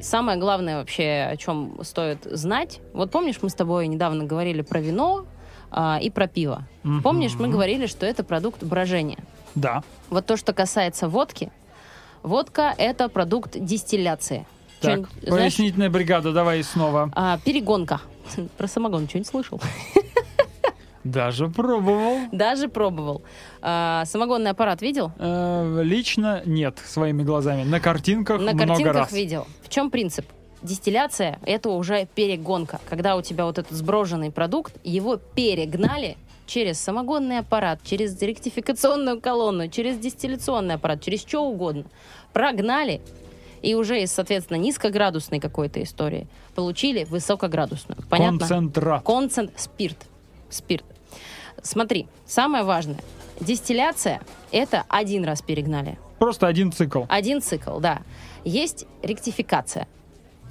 Самое 0.01 0.39
главное 0.39 0.79
вообще, 0.81 1.29
о 1.31 1.37
чем 1.37 1.79
стоит 1.83 2.25
знать. 2.25 2.81
Вот 2.93 3.11
помнишь, 3.11 3.39
мы 3.41 3.49
с 3.49 3.55
тобой 3.55 3.87
недавно 3.87 4.25
говорили 4.25 4.63
про 4.63 4.81
вино 4.81 5.25
а, 5.73 5.99
и 6.01 6.11
про 6.11 6.29
пиво. 6.29 6.67
Мгм. 6.83 7.03
Помнишь, 7.03 7.35
мы 7.35 7.49
говорили, 7.49 7.87
что 7.87 8.05
это 8.07 8.23
продукт 8.23 8.63
брожения. 8.63 9.19
Да. 9.55 9.83
Вот 10.11 10.27
то, 10.27 10.37
что 10.37 10.53
касается 10.53 11.09
водки, 11.09 11.51
водка 12.23 12.75
это 12.77 13.09
продукт 13.09 13.57
дистилляции. 13.59 14.47
Так, 14.81 15.09
знаешь? 15.23 15.45
пояснительная 15.55 15.91
бригада, 15.91 16.33
давай 16.33 16.63
снова. 16.63 17.11
А, 17.15 17.39
перегонка. 17.45 18.01
Про 18.59 18.67
самогон 18.69 19.09
что-нибудь 19.09 19.29
слышал? 19.29 19.61
Даже 21.05 21.49
пробовал. 21.49 22.19
Даже 22.31 22.69
пробовал. 22.69 23.23
А, 23.61 24.05
самогонный 24.05 24.51
аппарат 24.51 24.83
видел? 24.83 25.11
Э, 25.19 25.81
лично 25.83 26.43
нет, 26.45 26.79
своими 26.85 27.25
глазами. 27.25 27.65
На 27.65 27.81
картинках 27.81 28.41
На 28.41 28.53
много 28.53 28.67
картинках 28.67 28.95
раз. 28.97 29.13
видел. 29.13 29.47
В 29.63 29.69
чем 29.69 29.91
принцип? 29.91 30.27
Дистилляция— 30.63 31.41
это 31.45 31.71
уже 31.71 32.07
перегонка. 32.15 32.81
Когда 32.89 33.17
у 33.17 33.23
тебя 33.23 33.47
вот 33.47 33.59
этот 33.59 33.73
сброженный 33.73 34.31
продукт, 34.31 34.75
его 34.85 35.17
перегнали 35.17 36.17
через 36.47 36.79
самогонный 36.79 37.39
аппарат, 37.39 37.81
через 37.83 38.21
ректификационную 38.21 39.21
колонну, 39.21 39.69
через 39.69 39.99
дистилляционный 39.99 40.75
аппарат, 40.75 41.03
через 41.03 41.21
что 41.23 41.41
угодно. 41.41 41.85
Прогнали, 42.33 43.01
и 43.63 43.75
уже 43.75 44.03
из, 44.03 44.13
соответственно, 44.13 44.59
низкоградусной 44.59 45.41
какой-то 45.41 45.83
истории 45.83 46.27
получили 46.55 47.05
высокоградусную. 47.05 48.03
Понятно? 48.09 48.41
Концентрат. 48.41 49.05
Концент 49.05 49.53
спирт. 49.57 49.99
Спирт. 50.51 50.85
Смотри, 51.63 52.07
самое 52.27 52.65
важное. 52.65 53.01
Дистилляция— 53.41 54.21
это 54.53 54.85
один 54.89 55.25
раз 55.25 55.43
перегнали. 55.43 55.99
Просто 56.19 56.47
один 56.47 56.71
цикл. 56.71 57.05
Один 57.09 57.41
цикл, 57.41 57.79
да. 57.79 58.03
Есть 58.45 58.87
ректификация. 59.03 59.89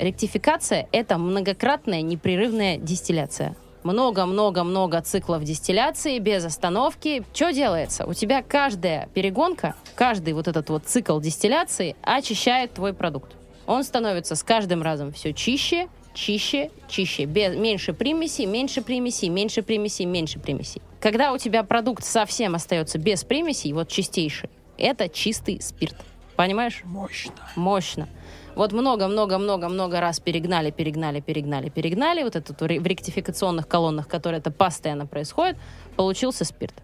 Ректификация— 0.02 0.88
это 0.92 1.20
многократная 1.20 2.02
непрерывная 2.02 2.78
дистилляция. 2.78 3.56
Много-много-много 3.84 5.00
циклов 5.04 5.44
дистилляции 5.44 6.18
без 6.18 6.44
остановки. 6.44 7.24
Что 7.36 7.52
делается? 7.52 8.08
У 8.08 8.16
тебя 8.16 8.42
каждая 8.42 9.10
перегонка, 9.14 9.76
каждый 9.94 10.34
вот 10.34 10.48
этот 10.48 10.72
вот 10.72 10.86
цикл 10.86 11.20
дистилляции 11.20 11.96
очищает 12.02 12.74
твой 12.74 12.96
продукт. 12.96 13.34
Он 13.68 13.84
становится 13.84 14.34
с 14.34 14.42
каждым 14.42 14.82
разом 14.82 15.12
все 15.12 15.34
чище, 15.34 15.88
чище, 16.16 16.72
чище. 16.90 17.26
Без, 17.26 17.56
меньше 17.56 17.94
примесей, 17.94 18.48
меньше 18.48 18.82
примесей, 18.82 19.30
меньше 19.30 19.62
примесей, 19.62 20.06
меньше 20.08 20.40
примесей. 20.40 20.82
Когда 21.00 21.32
у 21.32 21.38
тебя 21.38 21.62
продукт 21.62 22.04
совсем 22.04 22.56
остается 22.56 22.98
без 22.98 23.24
примесей, 23.24 23.72
вот 23.74 23.88
чистейший, 23.88 24.50
это 24.80 25.10
чистый 25.10 25.62
спирт. 25.62 25.96
Понимаешь? 26.36 26.82
Мощно. 26.86 27.34
Мощно. 27.56 28.10
Вот 28.56 28.74
много-много-много-много 28.74 30.00
раз 30.02 30.20
перегнали, 30.20 30.72
перегнали, 30.72 31.20
перегнали, 31.20 31.70
перегнали. 31.70 32.24
Вот 32.24 32.36
это 32.36 32.54
в 32.54 32.68
ректификационных 32.68 33.68
колоннах, 33.68 34.08
которые 34.08 34.40
это 34.40 34.52
постоянно 34.52 35.06
происходит, 35.06 35.58
получился 35.96 36.44
спирт. 36.44 36.76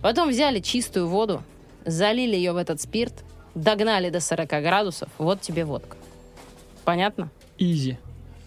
Потом 0.00 0.28
взяли 0.28 0.60
чистую 0.60 1.08
воду, 1.08 1.42
залили 1.84 2.36
ее 2.36 2.52
в 2.52 2.56
этот 2.56 2.80
спирт, 2.80 3.24
догнали 3.54 4.10
до 4.10 4.20
40 4.20 4.48
градусов, 4.48 5.08
вот 5.18 5.40
тебе 5.40 5.64
водка. 5.64 5.96
Понятно? 6.84 7.30
Easy. 7.58 7.98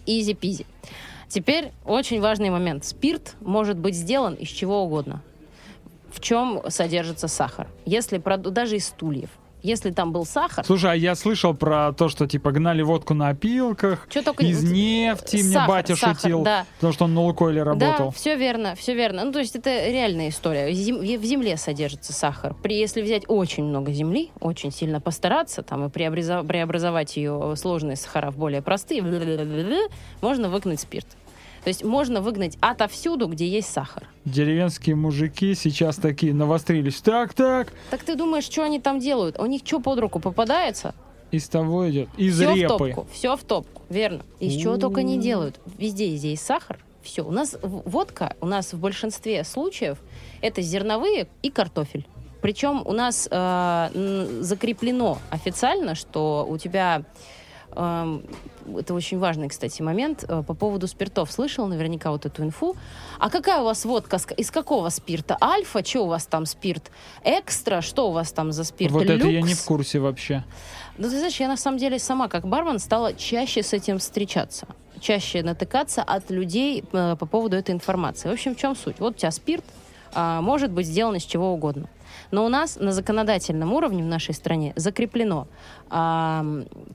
Easy-peasy. 0.06 0.66
Теперь 1.28 1.72
очень 1.84 2.20
важный 2.20 2.50
момент. 2.50 2.84
Спирт 2.84 3.34
может 3.40 3.76
быть 3.76 3.94
сделан 3.94 4.34
из 4.34 4.48
чего 4.48 4.82
угодно. 4.82 5.22
В 6.10 6.20
чем 6.20 6.62
содержится 6.68 7.28
сахар? 7.28 7.68
Если 7.84 8.18
даже 8.18 8.76
из 8.76 8.86
стульев. 8.86 9.30
Если 9.62 9.90
там 9.90 10.12
был 10.12 10.24
сахар, 10.24 10.64
Слушай, 10.64 10.92
а 10.92 10.94
я 10.94 11.14
слышал 11.14 11.52
про 11.54 11.92
то, 11.92 12.08
что 12.08 12.26
типа 12.26 12.52
гнали 12.52 12.82
водку 12.82 13.14
на 13.14 13.28
опилках, 13.28 14.06
Чё 14.08 14.22
только 14.22 14.44
из 14.44 14.62
нефти, 14.62 15.36
мне 15.36 15.52
Сахар, 15.54 15.68
батя 15.68 15.96
сахар, 15.96 16.16
шутил, 16.16 16.42
да. 16.42 16.64
потому 16.76 16.92
что 16.92 17.04
он 17.06 17.14
на 17.14 17.22
Лукойле 17.22 17.62
работал. 17.62 18.06
Да, 18.06 18.10
все 18.12 18.36
верно, 18.36 18.74
все 18.76 18.94
верно. 18.94 19.24
Ну, 19.24 19.32
то 19.32 19.40
есть 19.40 19.56
это 19.56 19.70
реальная 19.88 20.28
история. 20.28 20.70
В 20.70 20.74
зем- 20.74 21.00
В 21.00 21.24
земле 21.24 21.56
содержится 21.56 22.12
сахар. 22.12 22.54
При, 22.62 22.76
если 22.78 23.02
взять 23.02 23.24
очень 23.28 23.64
много 23.64 23.92
земли, 23.92 24.30
очень 24.40 24.70
сильно 24.70 25.00
постараться, 25.00 25.62
там, 25.62 25.84
и 25.86 25.88
преобразо- 25.88 26.46
преобразовать 26.46 27.16
ее 27.16 27.54
сложные 27.56 27.96
сахара 27.96 28.30
в 28.30 28.36
более 28.36 28.62
простые, 28.62 29.02
можно 30.20 30.48
выгнать 30.48 30.80
спирт. 30.80 31.06
То 31.64 31.68
есть 31.68 31.84
можно 31.84 32.20
выгнать 32.20 32.56
отовсюду, 32.60 33.26
где 33.26 33.46
есть 33.46 33.68
сахар. 33.70 34.08
Деревенские 34.24 34.94
мужики 34.96 35.54
сейчас 35.54 35.96
такие 35.96 36.32
навострились. 36.34 37.00
Так, 37.00 37.34
так, 37.34 37.72
Так 37.90 38.02
ты 38.02 38.14
думаешь, 38.14 38.44
что 38.44 38.62
они 38.64 38.80
там 38.80 38.98
делают? 39.00 39.38
У 39.38 39.46
них 39.46 39.62
что 39.64 39.80
под 39.80 39.98
руку 39.98 40.20
попадается? 40.20 40.94
из 41.30 41.46
того 41.46 41.90
идет. 41.90 42.08
Из 42.16 42.36
все 42.36 42.52
в 42.52 42.56
репы. 42.56 42.68
топку, 42.92 43.06
все 43.12 43.36
в 43.36 43.44
топку, 43.44 43.82
верно. 43.90 44.22
Из 44.40 44.54
чего 44.54 44.78
только 44.78 45.02
не 45.02 45.18
делают. 45.18 45.60
Везде 45.76 46.08
здесь 46.16 46.40
сахар, 46.40 46.78
все. 47.02 47.22
У 47.22 47.30
нас 47.30 47.54
в- 47.60 47.82
водка, 47.90 48.34
у 48.40 48.46
нас 48.46 48.72
в 48.72 48.78
большинстве 48.80 49.44
случаев 49.44 49.98
это 50.40 50.62
зерновые 50.62 51.28
и 51.42 51.50
картофель. 51.50 52.06
Причем 52.40 52.80
у 52.86 52.92
нас 52.92 53.28
э, 53.30 54.38
закреплено 54.40 55.18
официально, 55.28 55.94
что 55.94 56.46
у 56.48 56.56
тебя 56.56 57.02
эм, 57.72 58.22
это 58.76 58.94
очень 58.94 59.18
важный, 59.18 59.48
кстати, 59.48 59.82
момент 59.82 60.24
э, 60.28 60.42
по 60.46 60.54
поводу 60.54 60.86
спиртов. 60.86 61.30
Слышал 61.32 61.66
наверняка 61.66 62.10
вот 62.10 62.26
эту 62.26 62.42
инфу. 62.42 62.76
А 63.18 63.30
какая 63.30 63.60
у 63.60 63.64
вас 63.64 63.84
водка? 63.84 64.18
Из 64.36 64.50
какого 64.50 64.88
спирта? 64.90 65.36
Альфа? 65.40 65.84
Что 65.84 66.04
у 66.04 66.08
вас 66.08 66.26
там 66.26 66.46
спирт? 66.46 66.90
Экстра? 67.24 67.80
Что 67.80 68.08
у 68.08 68.12
вас 68.12 68.32
там 68.32 68.52
за 68.52 68.64
спирт? 68.64 68.92
Вот 68.92 69.04
это 69.04 69.28
я 69.28 69.40
не 69.42 69.50
Люкс? 69.50 69.62
в 69.62 69.66
курсе 69.66 69.98
вообще. 69.98 70.44
Ну, 70.96 71.04
ты 71.04 71.18
знаешь, 71.18 71.38
я 71.40 71.48
на 71.48 71.56
самом 71.56 71.78
деле 71.78 71.98
сама 71.98 72.28
как 72.28 72.46
бармен 72.46 72.78
стала 72.78 73.14
чаще 73.14 73.62
с 73.62 73.72
этим 73.72 73.98
встречаться. 73.98 74.66
Чаще 75.00 75.42
натыкаться 75.42 76.02
от 76.02 76.30
людей 76.30 76.84
э, 76.92 77.16
по 77.16 77.26
поводу 77.26 77.56
этой 77.56 77.74
информации. 77.74 78.28
В 78.28 78.32
общем, 78.32 78.54
в 78.54 78.58
чем 78.58 78.74
суть? 78.74 78.98
Вот 78.98 79.14
у 79.14 79.18
тебя 79.18 79.30
спирт 79.30 79.64
а, 80.14 80.40
может 80.40 80.70
быть 80.70 80.86
сделан 80.86 81.16
из 81.16 81.24
чего 81.24 81.52
угодно. 81.52 81.88
Но 82.30 82.44
у 82.44 82.48
нас 82.48 82.76
на 82.76 82.92
законодательном 82.92 83.72
уровне 83.72 84.02
в 84.02 84.06
нашей 84.06 84.34
стране 84.34 84.72
закреплено, 84.76 85.46
а, 85.90 86.44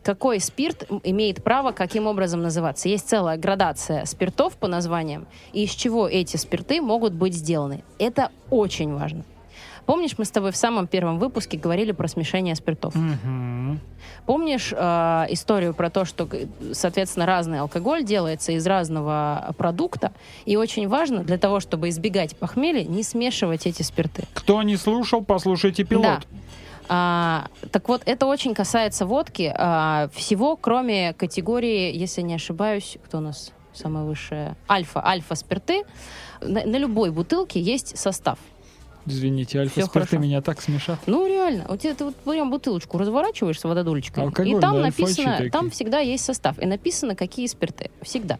какой 0.04 0.40
спирт 0.40 0.88
имеет 1.04 1.44
право 1.44 1.72
каким 1.72 2.08
образом 2.08 2.42
называться. 2.42 2.90
Есть 2.90 3.10
целая 3.10 3.38
градация 3.38 4.06
спиртов 4.06 4.58
по 4.58 4.68
названиям, 4.68 5.28
и 5.52 5.64
из 5.64 5.72
чего 5.72 6.08
эти 6.08 6.38
спирты 6.38 6.82
могут 6.82 7.14
быть 7.14 7.34
сделаны. 7.34 7.84
Это 7.98 8.32
очень 8.50 8.94
важно. 8.94 9.24
Помнишь, 9.86 10.18
мы 10.18 10.26
с 10.26 10.32
тобой 10.32 10.52
в 10.52 10.56
самом 10.56 10.88
первом 10.88 11.20
выпуске 11.20 11.58
говорили 11.58 11.92
про 11.92 12.08
смешение 12.08 12.56
спиртов? 12.56 12.96
Мгм. 12.96 13.80
Помнишь 14.26 14.74
э, 14.76 15.26
историю 15.30 15.74
про 15.74 15.90
то, 15.90 16.06
что, 16.06 16.28
соответственно, 16.72 17.26
разный 17.26 17.60
алкоголь 17.60 18.04
делается 18.04 18.54
из 18.54 18.66
разного 18.66 19.54
продукта, 19.58 20.14
и 20.46 20.56
очень 20.56 20.88
важно 20.88 21.24
для 21.24 21.38
того, 21.38 21.60
чтобы 21.60 21.90
избегать 21.90 22.36
похмелья, 22.38 22.84
не 22.84 23.04
смешивать 23.04 23.68
эти 23.68 23.82
спирты. 23.82 24.24
Кто 24.34 24.62
не 24.64 24.78
слушал, 24.78 25.24
послушайте 25.24 25.84
пилот. 25.84 26.04
Да. 26.04 26.22
А, 26.90 27.48
так 27.72 27.88
вот, 27.90 28.02
это 28.06 28.26
очень 28.26 28.54
касается 28.54 29.06
водки. 29.06 29.54
а, 29.56 30.10
всего, 30.14 30.56
кроме 30.56 31.14
категории, 31.14 31.96
если 31.96 32.22
не 32.22 32.36
ошибаюсь, 32.36 32.98
кто 33.06 33.18
у 33.18 33.22
нас 33.22 33.52
самая 33.74 34.04
высшая? 34.04 34.56
Альфа. 34.70 35.06
Альфа-спирты. 35.06 35.84
На, 36.42 36.66
на 36.66 36.78
любой 36.78 37.12
бутылке 37.12 37.60
есть 37.60 37.98
состав. 37.98 38.38
Извините, 39.06 39.60
альфа-спирты 39.60 40.18
меня 40.18 40.42
так 40.42 40.62
смешат. 40.62 41.00
Ну, 41.06 41.28
реально. 41.28 41.66
У 41.70 41.78
тебя 41.78 41.94
ты 41.94 42.06
вот 42.06 42.16
прям 42.16 42.50
бутылочку 42.50 42.98
разворачиваешь 42.98 43.60
с 43.60 43.64
вододулечкой, 43.64 44.24
и 44.24 44.28
Алкогольные 44.28 44.62
там 44.62 44.76
альфачи 44.76 45.02
написано, 45.02 45.38
такие. 45.38 45.52
там 45.52 45.70
всегда 45.70 46.00
есть 46.00 46.24
состав, 46.24 46.60
и 46.60 46.66
написано, 46.66 47.16
какие 47.16 47.48
спирты. 47.48 47.92
Всегда. 48.02 48.40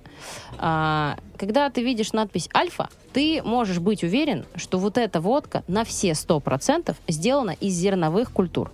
А, 0.58 1.18
когда 1.38 1.70
ты 1.70 1.84
видишь 1.84 2.14
надпись 2.14 2.50
«Альфа», 2.54 2.90
ты 3.12 3.42
можешь 3.44 3.80
быть 3.80 4.04
уверен, 4.04 4.46
что 4.56 4.80
вот 4.80 4.98
эта 4.98 5.20
водка 5.22 5.64
на 5.68 5.84
все 5.84 6.12
100% 6.12 6.96
сделана 7.08 7.52
из 7.52 7.74
зерновых 7.74 8.32
культур. 8.32 8.72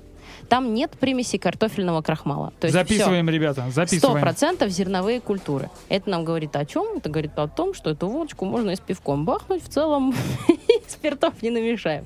Там 0.48 0.74
нет 0.74 0.92
примеси 0.92 1.38
картофельного 1.38 2.02
крахмала. 2.02 2.54
То 2.60 2.68
есть 2.68 2.74
записываем, 2.74 3.30
ребята, 3.30 3.66
записываем. 3.70 4.18
Сто 4.18 4.22
процентов 4.22 4.70
зерновые 4.70 5.20
культуры. 5.22 5.70
Это 5.90 6.10
нам 6.10 6.24
говорит 6.24 6.56
о 6.56 6.66
чем? 6.66 6.98
Это 6.98 7.10
говорит 7.10 7.38
о 7.38 7.48
том, 7.48 7.74
что 7.74 7.90
эту 7.90 8.08
водочку 8.08 8.46
можно 8.46 8.72
и 8.72 8.76
с 8.76 8.80
пивком 8.80 9.26
бахнуть. 9.26 9.64
В 9.64 9.70
целом 9.70 10.14
спиртов 10.88 11.42
не 11.42 11.50
намешаем. 11.50 12.06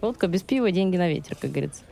Водка 0.00 0.26
без 0.26 0.42
пива, 0.42 0.70
деньги 0.70 0.96
на 0.96 1.08
ветер, 1.08 1.36
как 1.40 1.50
говорится. 1.50 1.82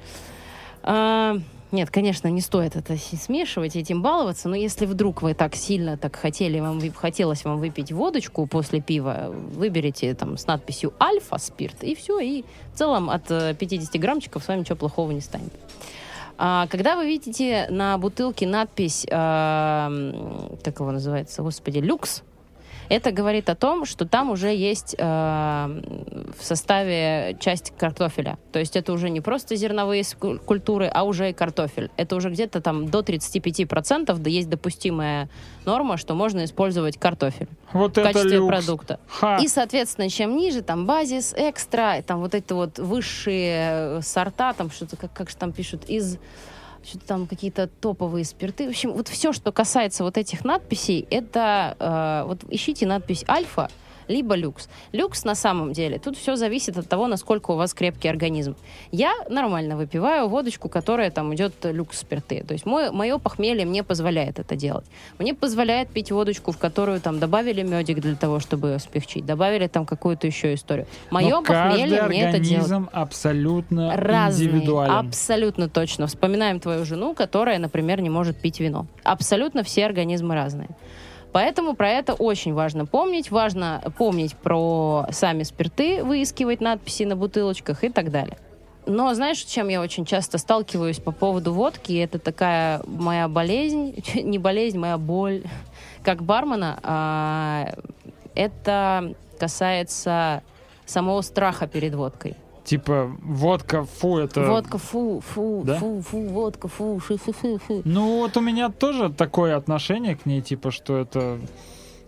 Нет, 1.72 1.90
конечно, 1.90 2.28
не 2.28 2.42
стоит 2.42 2.76
это 2.76 2.98
смешивать, 2.98 3.76
этим 3.76 4.02
баловаться, 4.02 4.50
но 4.50 4.54
если 4.54 4.84
вдруг 4.84 5.22
вы 5.22 5.32
так 5.32 5.54
сильно 5.54 5.96
так 5.96 6.16
хотели, 6.16 6.60
вам 6.60 6.78
хотелось 6.92 7.44
вам 7.44 7.58
выпить 7.58 7.90
водочку 7.90 8.46
после 8.46 8.82
пива, 8.82 9.28
выберите 9.30 10.12
там 10.14 10.36
с 10.36 10.46
надписью 10.46 10.92
«Альфа 11.00 11.38
спирт», 11.38 11.82
и 11.82 11.94
все, 11.94 12.20
и 12.20 12.44
в 12.74 12.78
целом 12.78 13.08
от 13.08 13.26
50 13.26 13.94
э, 13.94 13.98
граммчиков 13.98 14.44
с 14.44 14.48
вами 14.48 14.60
ничего 14.60 14.76
плохого 14.76 15.12
не 15.12 15.22
станет. 15.22 15.50
А, 16.36 16.66
когда 16.66 16.94
вы 16.94 17.06
видите 17.06 17.66
на 17.70 17.96
бутылке 17.96 18.46
надпись, 18.46 19.06
э, 19.06 19.08
как 19.10 20.78
его 20.78 20.92
называется, 20.92 21.40
господи, 21.40 21.78
люкс, 21.78 22.22
это 22.88 23.12
говорит 23.12 23.48
о 23.48 23.54
том, 23.54 23.84
что 23.84 24.06
там 24.06 24.30
уже 24.30 24.54
есть 24.54 24.94
э, 24.98 25.04
в 25.04 26.44
составе 26.44 27.36
часть 27.40 27.72
картофеля. 27.76 28.38
То 28.52 28.58
есть 28.58 28.76
это 28.76 28.92
уже 28.92 29.10
не 29.10 29.20
просто 29.20 29.56
зерновые 29.56 30.04
культуры, 30.46 30.90
а 30.92 31.04
уже 31.04 31.30
и 31.30 31.32
картофель. 31.32 31.90
Это 31.96 32.16
уже 32.16 32.30
где-то 32.30 32.60
там 32.60 32.88
до 32.88 33.00
35% 33.00 34.16
да 34.18 34.30
есть 34.30 34.48
допустимая 34.48 35.28
норма, 35.64 35.96
что 35.96 36.14
можно 36.14 36.44
использовать 36.44 36.98
картофель 36.98 37.48
вот 37.72 37.96
в 37.96 38.02
качестве 38.02 38.36
люкс. 38.36 38.48
продукта. 38.48 39.00
Ха. 39.08 39.38
И, 39.38 39.48
соответственно, 39.48 40.08
чем 40.08 40.36
ниже, 40.36 40.62
там 40.62 40.86
базис, 40.86 41.34
экстра, 41.36 42.02
там 42.06 42.20
вот 42.20 42.34
эти 42.34 42.52
вот 42.52 42.78
высшие 42.78 44.02
сорта, 44.02 44.52
там 44.52 44.70
что-то, 44.70 44.96
как, 44.96 45.12
как 45.12 45.30
же 45.30 45.36
там 45.36 45.52
пишут, 45.52 45.84
из 45.88 46.18
что-то 46.84 47.06
там 47.06 47.26
какие-то 47.26 47.66
топовые 47.66 48.24
спирты. 48.24 48.66
В 48.66 48.70
общем, 48.70 48.92
вот 48.92 49.08
все, 49.08 49.32
что 49.32 49.52
касается 49.52 50.04
вот 50.04 50.18
этих 50.18 50.44
надписей, 50.44 51.06
это 51.10 51.76
э, 51.78 52.24
вот 52.26 52.44
ищите 52.48 52.86
надпись 52.86 53.24
альфа 53.28 53.70
либо 54.08 54.34
люкс. 54.34 54.68
Люкс 54.92 55.24
на 55.24 55.34
самом 55.34 55.72
деле, 55.72 55.98
тут 55.98 56.16
все 56.16 56.36
зависит 56.36 56.76
от 56.76 56.88
того, 56.88 57.06
насколько 57.06 57.52
у 57.52 57.56
вас 57.56 57.74
крепкий 57.74 58.08
организм. 58.08 58.56
Я 58.90 59.12
нормально 59.28 59.76
выпиваю 59.76 60.28
водочку, 60.28 60.68
которая 60.68 61.10
там 61.10 61.34
идет 61.34 61.54
люкс 61.62 62.00
спирты. 62.00 62.44
То 62.46 62.52
есть 62.54 62.66
мой, 62.66 62.90
мое 62.90 63.18
похмелье 63.18 63.64
мне 63.64 63.82
позволяет 63.82 64.38
это 64.38 64.56
делать. 64.56 64.86
Мне 65.18 65.34
позволяет 65.34 65.88
пить 65.88 66.10
водочку, 66.12 66.52
в 66.52 66.58
которую 66.58 67.00
там 67.00 67.18
добавили 67.18 67.62
медик 67.62 68.00
для 68.00 68.16
того, 68.16 68.40
чтобы 68.40 68.68
ее 68.68 68.78
смягчить, 68.78 69.26
добавили 69.26 69.66
там 69.66 69.86
какую-то 69.86 70.26
еще 70.26 70.54
историю. 70.54 70.86
Мое 71.10 71.30
Но 71.30 71.42
похмелье 71.42 72.02
мне 72.02 72.24
это 72.28 72.38
делает. 72.38 72.88
абсолютно 72.92 73.96
Разный, 73.96 74.46
индивидуален. 74.46 74.92
Абсолютно 74.92 75.68
точно. 75.68 76.06
Вспоминаем 76.06 76.60
твою 76.60 76.84
жену, 76.84 77.14
которая, 77.14 77.58
например, 77.58 78.00
не 78.00 78.10
может 78.10 78.36
пить 78.36 78.60
вино. 78.60 78.86
Абсолютно 79.04 79.62
все 79.62 79.86
организмы 79.86 80.34
разные. 80.34 80.68
Поэтому 81.32 81.74
про 81.74 81.88
это 81.88 82.12
очень 82.12 82.52
важно 82.52 82.86
помнить. 82.86 83.30
Важно 83.30 83.82
помнить 83.96 84.36
про 84.36 85.06
сами 85.10 85.42
спирты, 85.42 86.04
выискивать 86.04 86.60
надписи 86.60 87.04
на 87.04 87.16
бутылочках 87.16 87.84
и 87.84 87.88
так 87.88 88.10
далее. 88.10 88.36
Но 88.84 89.14
знаешь, 89.14 89.38
с 89.38 89.44
чем 89.44 89.68
я 89.68 89.80
очень 89.80 90.04
часто 90.04 90.38
сталкиваюсь 90.38 90.98
по 90.98 91.12
поводу 91.12 91.52
водки? 91.52 91.92
Это 91.92 92.18
такая 92.18 92.82
моя 92.86 93.28
болезнь, 93.28 94.02
не 94.14 94.38
болезнь, 94.38 94.78
моя 94.78 94.98
боль, 94.98 95.42
как 96.02 96.22
бармена. 96.22 96.78
А, 96.82 97.74
это 98.34 99.14
касается 99.38 100.42
самого 100.84 101.22
страха 101.22 101.66
перед 101.66 101.94
водкой. 101.94 102.36
Типа, 102.64 103.10
водка, 103.22 103.84
фу, 103.84 104.18
это... 104.18 104.44
Водка, 104.46 104.78
фу, 104.78 105.20
фу, 105.20 105.62
Да? 105.66 105.78
фу, 105.78 106.00
фу, 106.00 106.20
водка, 106.28 106.68
фу, 106.68 106.98
фу, 107.00 107.16
фу, 107.16 107.32
фу, 107.32 107.58
фу. 107.58 107.82
Ну, 107.84 108.18
вот 108.20 108.36
у 108.36 108.40
меня 108.40 108.68
тоже 108.68 109.10
такое 109.10 109.56
отношение 109.56 110.14
к 110.16 110.26
ней, 110.26 110.42
типа, 110.42 110.70
что 110.70 110.96
это... 110.98 111.38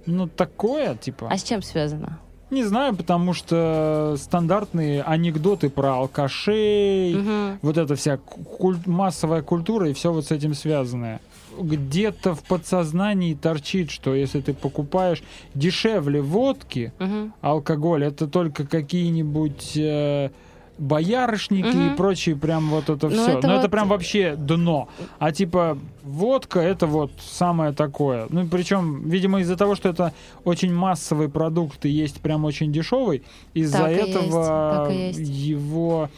Ну, 0.07 0.29
такое, 0.29 0.95
типа... 0.97 1.29
А 1.31 1.37
с 1.37 1.43
чем 1.43 1.61
связано? 1.63 2.19
Не 2.51 2.63
знаю, 2.63 2.95
потому 2.95 3.33
что 3.33 4.15
стандартные 4.17 5.03
анекдоты 5.03 5.71
про 5.71 5.95
алкашей, 5.97 7.15
Мгм. 7.15 7.59
вот 7.63 7.77
эта 7.79 7.97
вся 7.97 8.19
куль- 8.19 8.79
массовая 8.87 9.43
культура 9.43 9.89
и 9.89 9.93
все 9.93 10.13
вот 10.13 10.27
с 10.27 10.31
этим 10.31 10.55
связанное. 10.55 11.21
Где-то 11.59 12.35
в 12.35 12.43
подсознании 12.45 13.35
торчит, 13.35 13.91
что 13.91 14.15
если 14.15 14.41
ты 14.41 14.53
покупаешь 14.55 15.23
дешевле 15.55 16.21
водки, 16.21 16.93
Мгм. 16.99 17.33
алкоголь, 17.41 18.05
это 18.05 18.29
только 18.29 18.67
какие-нибудь 18.67 19.73
э, 19.77 20.31
боярышники 20.79 21.67
Мгм. 21.77 21.93
и 21.93 21.97
прочие 21.97 22.37
прям 22.37 22.69
вот 22.71 22.91
это 22.91 23.09
Ну, 23.09 23.13
все. 23.23 23.39
это 23.39 23.47
Но 23.47 23.53
это 23.55 23.63
вот- 23.63 23.71
прям 23.71 23.89
вообще 23.89 24.35
дно. 24.37 24.89
А 25.19 25.31
типа 25.33 25.79
водка 26.03 26.61
это 26.61 26.87
вот 26.87 27.13
самое 27.21 27.73
такое. 27.73 28.27
Ну 28.31 28.47
причем, 28.49 29.09
видимо, 29.09 29.41
из-за 29.41 29.57
того, 29.57 29.75
что 29.77 29.89
это 29.89 30.13
очень 30.45 30.73
массовый 30.75 31.29
продукт 31.29 31.85
и 31.87 31.89
есть 31.89 32.21
прям 32.21 32.45
очень 32.45 32.73
дешевый, 32.73 33.23
из-за 33.55 33.87
этого 33.87 34.91
его 34.91 36.11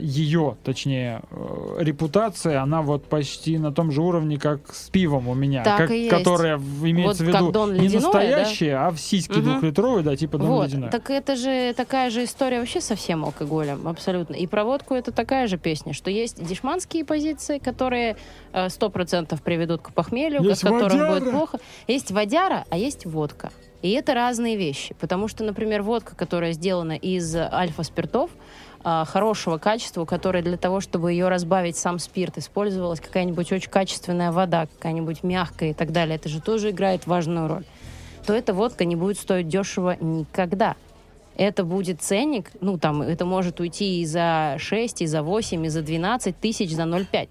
ее, 0.00 0.56
точнее, 0.64 1.22
э, 1.30 1.76
репутация, 1.80 2.60
она 2.62 2.82
вот 2.82 3.04
почти 3.04 3.58
на 3.58 3.72
том 3.72 3.90
же 3.92 4.02
уровне, 4.02 4.38
как 4.38 4.74
с 4.74 4.88
пивом 4.90 5.28
у 5.28 5.34
меня, 5.34 5.62
Так 5.62 5.78
как- 5.78 5.90
и 5.90 6.04
есть. 6.04 6.10
которая 6.10 6.56
в- 6.56 6.88
имеется 6.90 7.24
Вот 7.24 7.32
в 7.34 7.36
виду 7.48 7.66
не 7.72 7.80
ледяное, 7.80 7.90
да? 7.90 8.00
настоящее, 8.00 8.76
а 8.76 8.90
в 8.90 8.98
сиськи 8.98 9.32
Мгм. 9.38 9.42
двухлитровые, 9.44 10.02
да, 10.04 10.16
типа 10.16 10.38
Дон 10.38 10.48
Вот, 10.48 10.66
ледяное. 10.66 10.90
так 10.90 11.10
это 11.10 11.36
же 11.36 11.72
такая 11.74 12.10
же 12.10 12.24
история 12.24 12.58
вообще 12.58 12.80
со 12.80 12.94
всем 12.96 13.24
алкоголем, 13.24 13.86
абсолютно. 13.86 14.34
И 14.34 14.46
про 14.46 14.64
водку 14.64 14.94
это 14.94 15.12
такая 15.12 15.46
же 15.46 15.58
песня, 15.58 15.92
что 15.92 16.10
есть 16.10 16.44
дешманские 16.44 17.04
позиции, 17.04 17.58
которые 17.58 18.16
э, 18.52 18.68
сто 18.68 18.90
процентов 18.90 19.42
приведут 19.42 19.80
к 19.82 19.92
похмелью, 19.92 20.42
Есть 20.42 20.62
которых 20.62 20.92
водяра. 20.92 21.14
будет 21.20 21.30
плохо. 21.30 21.58
Есть 21.88 22.10
водяра, 22.10 22.64
а 22.68 22.76
есть 22.76 23.06
водка. 23.06 23.50
И 23.80 23.90
это 23.92 24.14
разные 24.14 24.56
вещи, 24.56 24.94
потому 25.00 25.26
что, 25.26 25.42
например, 25.42 25.82
водка, 25.82 26.14
которая 26.14 26.52
сделана 26.52 26.92
из 26.92 27.34
альфа-спиртов, 27.34 28.30
а, 28.84 29.04
хорошего 29.04 29.58
качества, 29.58 30.02
у 30.02 30.06
которой 30.06 30.42
для 30.42 30.56
того, 30.56 30.80
чтобы 30.80 31.12
ее 31.12 31.28
разбавить 31.28 31.76
сам 31.76 31.98
спирт, 31.98 32.38
использовалась 32.38 33.00
какая-нибудь 33.00 33.52
очень 33.52 33.70
качественная 33.70 34.32
вода, 34.32 34.66
какая-нибудь 34.66 35.22
мягкая 35.22 35.70
и 35.70 35.74
так 35.74 35.92
далее, 35.92 36.16
это 36.16 36.28
же 36.28 36.40
тоже 36.40 36.70
играет 36.70 37.06
важную 37.06 37.48
роль, 37.48 37.64
то 38.26 38.32
эта 38.34 38.52
водка 38.54 38.84
не 38.84 38.96
будет 38.96 39.18
стоить 39.18 39.48
дешево 39.48 39.96
никогда. 40.00 40.76
Это 41.36 41.64
будет 41.64 42.02
ценник, 42.02 42.50
ну 42.60 42.76
там, 42.76 43.02
это 43.02 43.24
может 43.24 43.60
уйти 43.60 44.02
и 44.02 44.04
за 44.04 44.56
6, 44.58 45.02
и 45.02 45.06
за 45.06 45.22
8, 45.22 45.64
и 45.64 45.68
за 45.68 45.82
12 45.82 46.38
тысяч 46.38 46.74
за 46.74 46.82
0,5. 46.82 47.30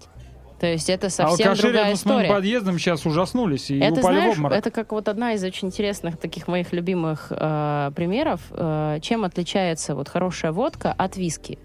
То 0.62 0.68
есть 0.68 0.88
это 0.88 1.10
совсем 1.10 1.48
Алкаши 1.48 1.62
другая 1.62 1.82
рядом 1.86 1.96
с 1.96 2.04
моим 2.04 2.18
история. 2.18 2.34
подъездом 2.36 2.78
сейчас 2.78 3.04
ужаснулись 3.04 3.68
и 3.72 3.80
Это, 3.80 3.98
упали 3.98 4.14
в 4.14 4.20
знаешь, 4.20 4.36
обморок. 4.36 4.58
это 4.58 4.70
как 4.70 4.92
вот 4.92 5.08
одна 5.08 5.32
из 5.32 5.42
очень 5.42 5.66
интересных 5.66 6.16
таких 6.16 6.46
моих 6.46 6.72
любимых 6.72 7.32
э, 7.32 7.90
примеров. 7.96 8.40
Э, 8.52 9.00
чем 9.02 9.24
отличается 9.24 9.96
вот 9.96 10.08
хорошая 10.08 10.52
водка 10.52 10.94
от 10.96 11.16
виски? 11.16 11.58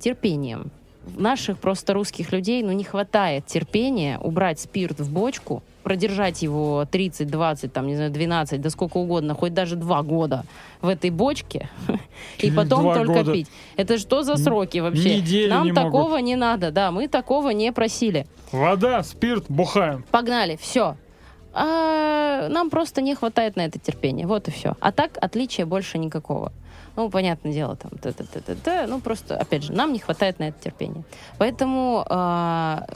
Терпением. 0.00 0.70
Наших 1.16 1.58
просто 1.58 1.94
русских 1.94 2.32
людей, 2.32 2.62
ну, 2.62 2.72
не 2.72 2.84
хватает 2.84 3.46
терпения 3.46 4.18
убрать 4.18 4.60
спирт 4.60 5.00
в 5.00 5.12
бочку, 5.12 5.62
продержать 5.82 6.42
его 6.42 6.86
30, 6.90 7.28
20, 7.28 7.72
там, 7.72 7.86
не 7.86 7.96
знаю, 7.96 8.10
12, 8.10 8.60
да 8.60 8.70
сколько 8.70 8.98
угодно, 8.98 9.34
хоть 9.34 9.52
даже 9.52 9.76
два 9.76 10.02
года 10.02 10.44
в 10.80 10.88
этой 10.88 11.10
бочке, 11.10 11.68
и 12.38 12.50
потом 12.50 12.94
только 12.94 13.14
года. 13.14 13.32
пить. 13.32 13.48
Это 13.76 13.98
что 13.98 14.22
за 14.22 14.36
сроки 14.36 14.78
вообще? 14.78 15.16
Неделю 15.16 15.50
Нам 15.50 15.64
не 15.64 15.72
могут. 15.72 15.92
такого 15.92 16.16
не 16.18 16.36
надо, 16.36 16.70
да, 16.70 16.90
мы 16.90 17.08
такого 17.08 17.50
не 17.50 17.72
просили. 17.72 18.26
Вода, 18.52 19.02
спирт, 19.02 19.46
бухаем. 19.48 20.04
Погнали, 20.10 20.56
все. 20.60 20.96
А 21.52 22.48
нам 22.48 22.70
просто 22.70 23.02
не 23.02 23.14
хватает 23.14 23.56
на 23.56 23.62
это 23.62 23.78
терпения. 23.78 24.26
Вот 24.26 24.48
и 24.48 24.50
все. 24.50 24.74
А 24.80 24.92
так 24.92 25.18
отличия 25.20 25.66
больше 25.66 25.98
никакого. 25.98 26.52
Ну, 26.96 27.08
понятное 27.08 27.52
дело, 27.52 27.76
там, 27.76 27.90
т 27.92 28.10
-т 28.10 28.24
-т 28.24 28.42
-т 28.44 28.56
-т, 28.64 28.86
ну, 28.86 29.00
просто, 29.00 29.36
опять 29.36 29.62
же, 29.62 29.72
нам 29.72 29.92
не 29.92 29.98
хватает 29.98 30.38
на 30.38 30.48
это 30.48 30.62
терпения. 30.62 31.02
Поэтому 31.38 32.04
а, 32.08 32.86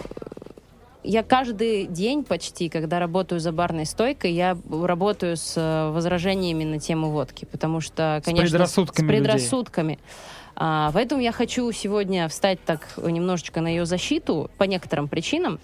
я 1.07 1.23
каждый 1.23 1.87
день 1.87 2.25
почти, 2.25 2.69
когда 2.69 2.99
работаю 2.99 3.41
за 3.41 3.53
барной 3.53 3.87
стойкой, 3.87 4.33
я 4.33 4.59
работаю 4.69 5.37
с 5.37 5.55
э, 5.57 5.91
возражениями 5.91 6.65
на 6.65 6.81
тему 6.81 7.11
водки, 7.11 7.47
потому 7.51 7.81
что, 7.81 8.21
конечно, 8.25 8.51
предрассудками 8.51 9.07
с 9.07 9.09
предрассудками. 9.09 9.99
А, 10.57 10.91
поэтому 10.93 11.21
я 11.23 11.33
хочу 11.33 11.71
сегодня 11.73 12.29
встать 12.29 12.59
так 12.65 12.81
немножечко 12.97 13.61
на 13.61 13.69
ее 13.69 13.87
защиту 13.87 14.51
по 14.59 14.65
некоторым 14.65 15.07
причинам. 15.07 15.61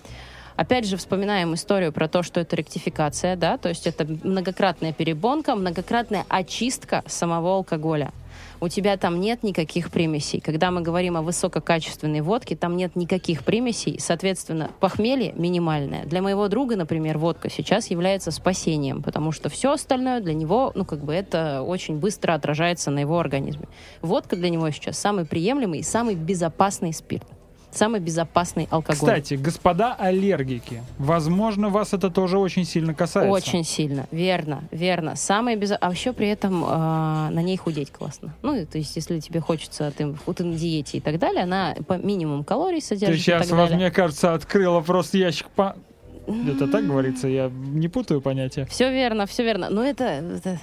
Опять 0.56 0.86
же, 0.86 0.96
вспоминаем 0.96 1.54
историю 1.54 1.92
про 1.92 2.08
то, 2.08 2.22
что 2.22 2.40
это 2.40 2.56
ректификация, 2.56 3.36
да, 3.36 3.58
то 3.58 3.68
есть 3.68 3.86
это 3.86 4.06
многократная 4.22 4.92
перебонка, 4.92 5.54
многократная 5.54 6.24
очистка 6.28 7.02
самого 7.06 7.54
алкоголя. 7.56 8.12
У 8.60 8.68
тебя 8.68 8.96
там 8.96 9.20
нет 9.20 9.42
никаких 9.42 9.90
примесей. 9.90 10.40
Когда 10.40 10.70
мы 10.70 10.82
говорим 10.82 11.16
о 11.16 11.22
высококачественной 11.22 12.20
водке, 12.20 12.54
там 12.54 12.76
нет 12.76 12.94
никаких 12.94 13.44
примесей, 13.44 13.98
соответственно, 13.98 14.70
похмелье 14.78 15.32
минимальное. 15.32 16.04
Для 16.04 16.22
моего 16.22 16.46
друга, 16.46 16.76
например, 16.76 17.18
водка 17.18 17.50
сейчас 17.50 17.90
является 17.90 18.30
спасением, 18.30 19.02
потому 19.02 19.32
что 19.32 19.48
все 19.48 19.72
остальное 19.72 20.20
для 20.20 20.34
него, 20.34 20.70
ну, 20.76 20.84
как 20.84 21.04
бы 21.04 21.12
это 21.12 21.62
очень 21.62 21.98
быстро 21.98 22.34
отражается 22.34 22.92
на 22.92 23.00
его 23.00 23.18
организме. 23.18 23.66
Водка 24.00 24.36
для 24.36 24.48
него 24.48 24.70
сейчас 24.70 24.96
самый 24.96 25.24
приемлемый 25.24 25.80
и 25.80 25.82
самый 25.82 26.14
безопасный 26.14 26.92
спирт. 26.92 27.26
Самый 27.72 28.00
безопасный 28.00 28.68
алкоголь. 28.70 28.96
Кстати, 28.96 29.34
господа 29.34 29.94
аллергики, 29.94 30.82
возможно, 30.98 31.70
вас 31.70 31.94
это 31.94 32.10
тоже 32.10 32.38
очень 32.38 32.64
сильно 32.64 32.92
касается. 32.94 33.32
Очень 33.32 33.64
сильно, 33.64 34.06
верно, 34.10 34.64
верно. 34.70 35.16
Самое 35.16 35.56
без... 35.56 35.72
А 35.80 35.90
еще 35.90 36.12
при 36.12 36.28
этом 36.28 36.62
э, 36.64 36.68
на 36.68 37.42
ней 37.42 37.56
худеть 37.56 37.90
классно. 37.90 38.34
Ну, 38.42 38.66
то 38.66 38.76
есть, 38.78 38.94
если 38.94 39.20
тебе 39.20 39.40
хочется, 39.40 39.90
ты, 39.96 40.14
ты 40.34 40.44
на 40.44 40.54
диете 40.54 40.98
и 40.98 41.00
так 41.00 41.18
далее, 41.18 41.44
она 41.44 41.74
по 41.86 41.94
минимум 41.94 42.44
калорий 42.44 42.82
содержит. 42.82 43.16
Ты 43.16 43.22
сейчас, 43.22 43.48
далее. 43.48 43.76
мне 43.76 43.90
кажется, 43.90 44.34
открыла 44.34 44.80
просто 44.82 45.16
ящик 45.16 45.48
по... 45.48 45.74
Это 46.26 46.68
так 46.68 46.86
говорится? 46.86 47.26
Я 47.26 47.50
не 47.50 47.88
путаю 47.88 48.20
понятия. 48.20 48.66
Все 48.66 48.92
верно, 48.92 49.26
все 49.26 49.44
верно. 49.44 49.68
Но 49.70 49.82
это- 49.82 50.04
это 50.04 50.60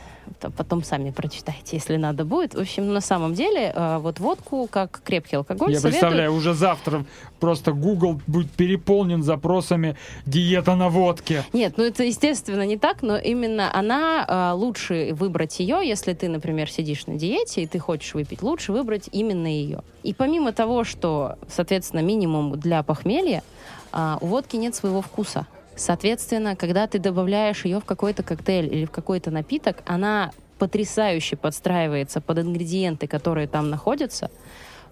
потом 0.57 0.83
сами 0.83 1.11
прочитайте, 1.11 1.77
если 1.77 1.95
надо 1.97 2.25
будет. 2.25 2.53
В 2.55 2.59
общем, 2.59 2.93
на 2.93 3.01
самом 3.01 3.33
деле, 3.33 3.71
э, 3.75 3.97
вот 3.99 4.19
водку, 4.19 4.67
как 4.71 5.01
крепкий 5.03 5.37
алкоголь, 5.37 5.71
Я 5.71 5.79
советую- 5.79 5.91
представляю, 5.91 6.33
уже 6.33 6.53
завтра 6.53 7.05
просто 7.39 7.71
Google 7.71 8.21
будет 8.27 8.51
переполнен 8.51 9.23
запросами 9.23 9.95
«диета 10.25 10.75
на 10.75 10.89
водке». 10.89 11.43
Нет, 11.53 11.73
ну 11.77 11.83
это 11.83 12.03
естественно 12.03 12.65
не 12.65 12.77
так, 12.77 13.01
но 13.01 13.17
именно 13.17 13.69
она 13.73 14.25
э, 14.27 14.53
лучше 14.55 15.09
выбрать 15.13 15.59
ее, 15.59 15.79
если 15.83 16.13
ты, 16.13 16.29
например, 16.29 16.69
сидишь 16.69 17.07
на 17.07 17.15
диете 17.15 17.63
и 17.63 17.67
ты 17.67 17.79
хочешь 17.79 18.13
выпить, 18.13 18.41
лучше 18.41 18.71
выбрать 18.71 19.09
именно 19.11 19.47
ее. 19.47 19.81
И 20.03 20.13
помимо 20.13 20.51
того, 20.51 20.83
что, 20.83 21.35
соответственно, 21.47 22.01
минимум 22.01 22.59
для 22.59 22.83
похмелья, 22.83 23.43
а, 23.91 24.17
у 24.21 24.27
водки 24.27 24.55
нет 24.55 24.75
своего 24.75 25.01
вкуса. 25.01 25.45
Соответственно, 25.79 26.55
когда 26.57 26.87
ты 26.87 26.99
добавляешь 26.99 27.63
ее 27.63 27.79
в 27.79 27.85
какой-то 27.85 28.21
коктейль 28.21 28.65
или 28.73 28.85
в 28.85 28.91
какой-то 28.91 29.31
напиток, 29.31 29.77
она 29.85 30.31
потрясающе 30.57 31.37
подстраивается 31.37 32.19
под 32.19 32.39
ингредиенты, 32.39 33.07
которые 33.07 33.47
там 33.47 33.69
находятся, 33.69 34.29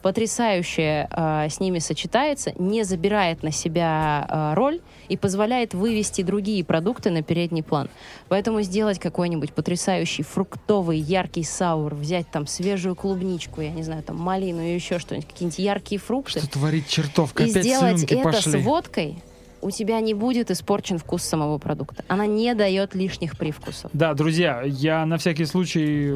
потрясающе 0.01 1.09
э, 1.11 1.47
с 1.49 1.59
ними 1.59 1.79
сочетается, 1.79 2.53
не 2.57 2.83
забирает 2.83 3.43
на 3.43 3.51
себя 3.51 4.25
э, 4.29 4.53
роль 4.55 4.79
и 5.09 5.17
позволяет 5.17 5.73
вывести 5.73 6.21
другие 6.21 6.63
продукты 6.63 7.09
на 7.09 7.21
передний 7.21 7.63
план. 7.63 7.89
Поэтому 8.29 8.61
сделать 8.61 8.97
какой-нибудь 8.97 9.51
потрясающий 9.53 10.23
фруктовый 10.23 10.99
яркий 10.99 11.43
саур, 11.43 11.95
взять 11.95 12.29
там 12.31 12.47
свежую 12.47 12.95
клубничку, 12.95 13.59
я 13.59 13.71
не 13.71 13.83
знаю, 13.83 14.03
там 14.03 14.15
малину 14.15 14.61
и 14.61 14.73
еще 14.73 14.99
что-нибудь, 14.99 15.27
какие-нибудь 15.27 15.59
яркие 15.59 15.99
фрукты, 15.99 16.39
Что 16.39 16.49
творит 16.49 16.87
чертовка? 16.87 17.43
и 17.43 17.51
Опять 17.51 17.63
сделать 17.63 18.03
это 18.03 18.21
пошли. 18.23 18.51
с 18.53 18.63
водкой, 18.63 19.21
у 19.61 19.71
тебя 19.71 19.99
не 19.99 20.13
будет 20.13 20.51
испорчен 20.51 20.97
вкус 20.97 21.23
самого 21.23 21.57
продукта. 21.57 22.03
Она 22.07 22.25
не 22.25 22.53
дает 22.53 22.95
лишних 22.95 23.37
привкусов. 23.37 23.89
Да, 23.93 24.13
друзья, 24.13 24.61
я 24.65 25.05
на 25.05 25.17
всякий 25.17 25.45
случай 25.45 26.15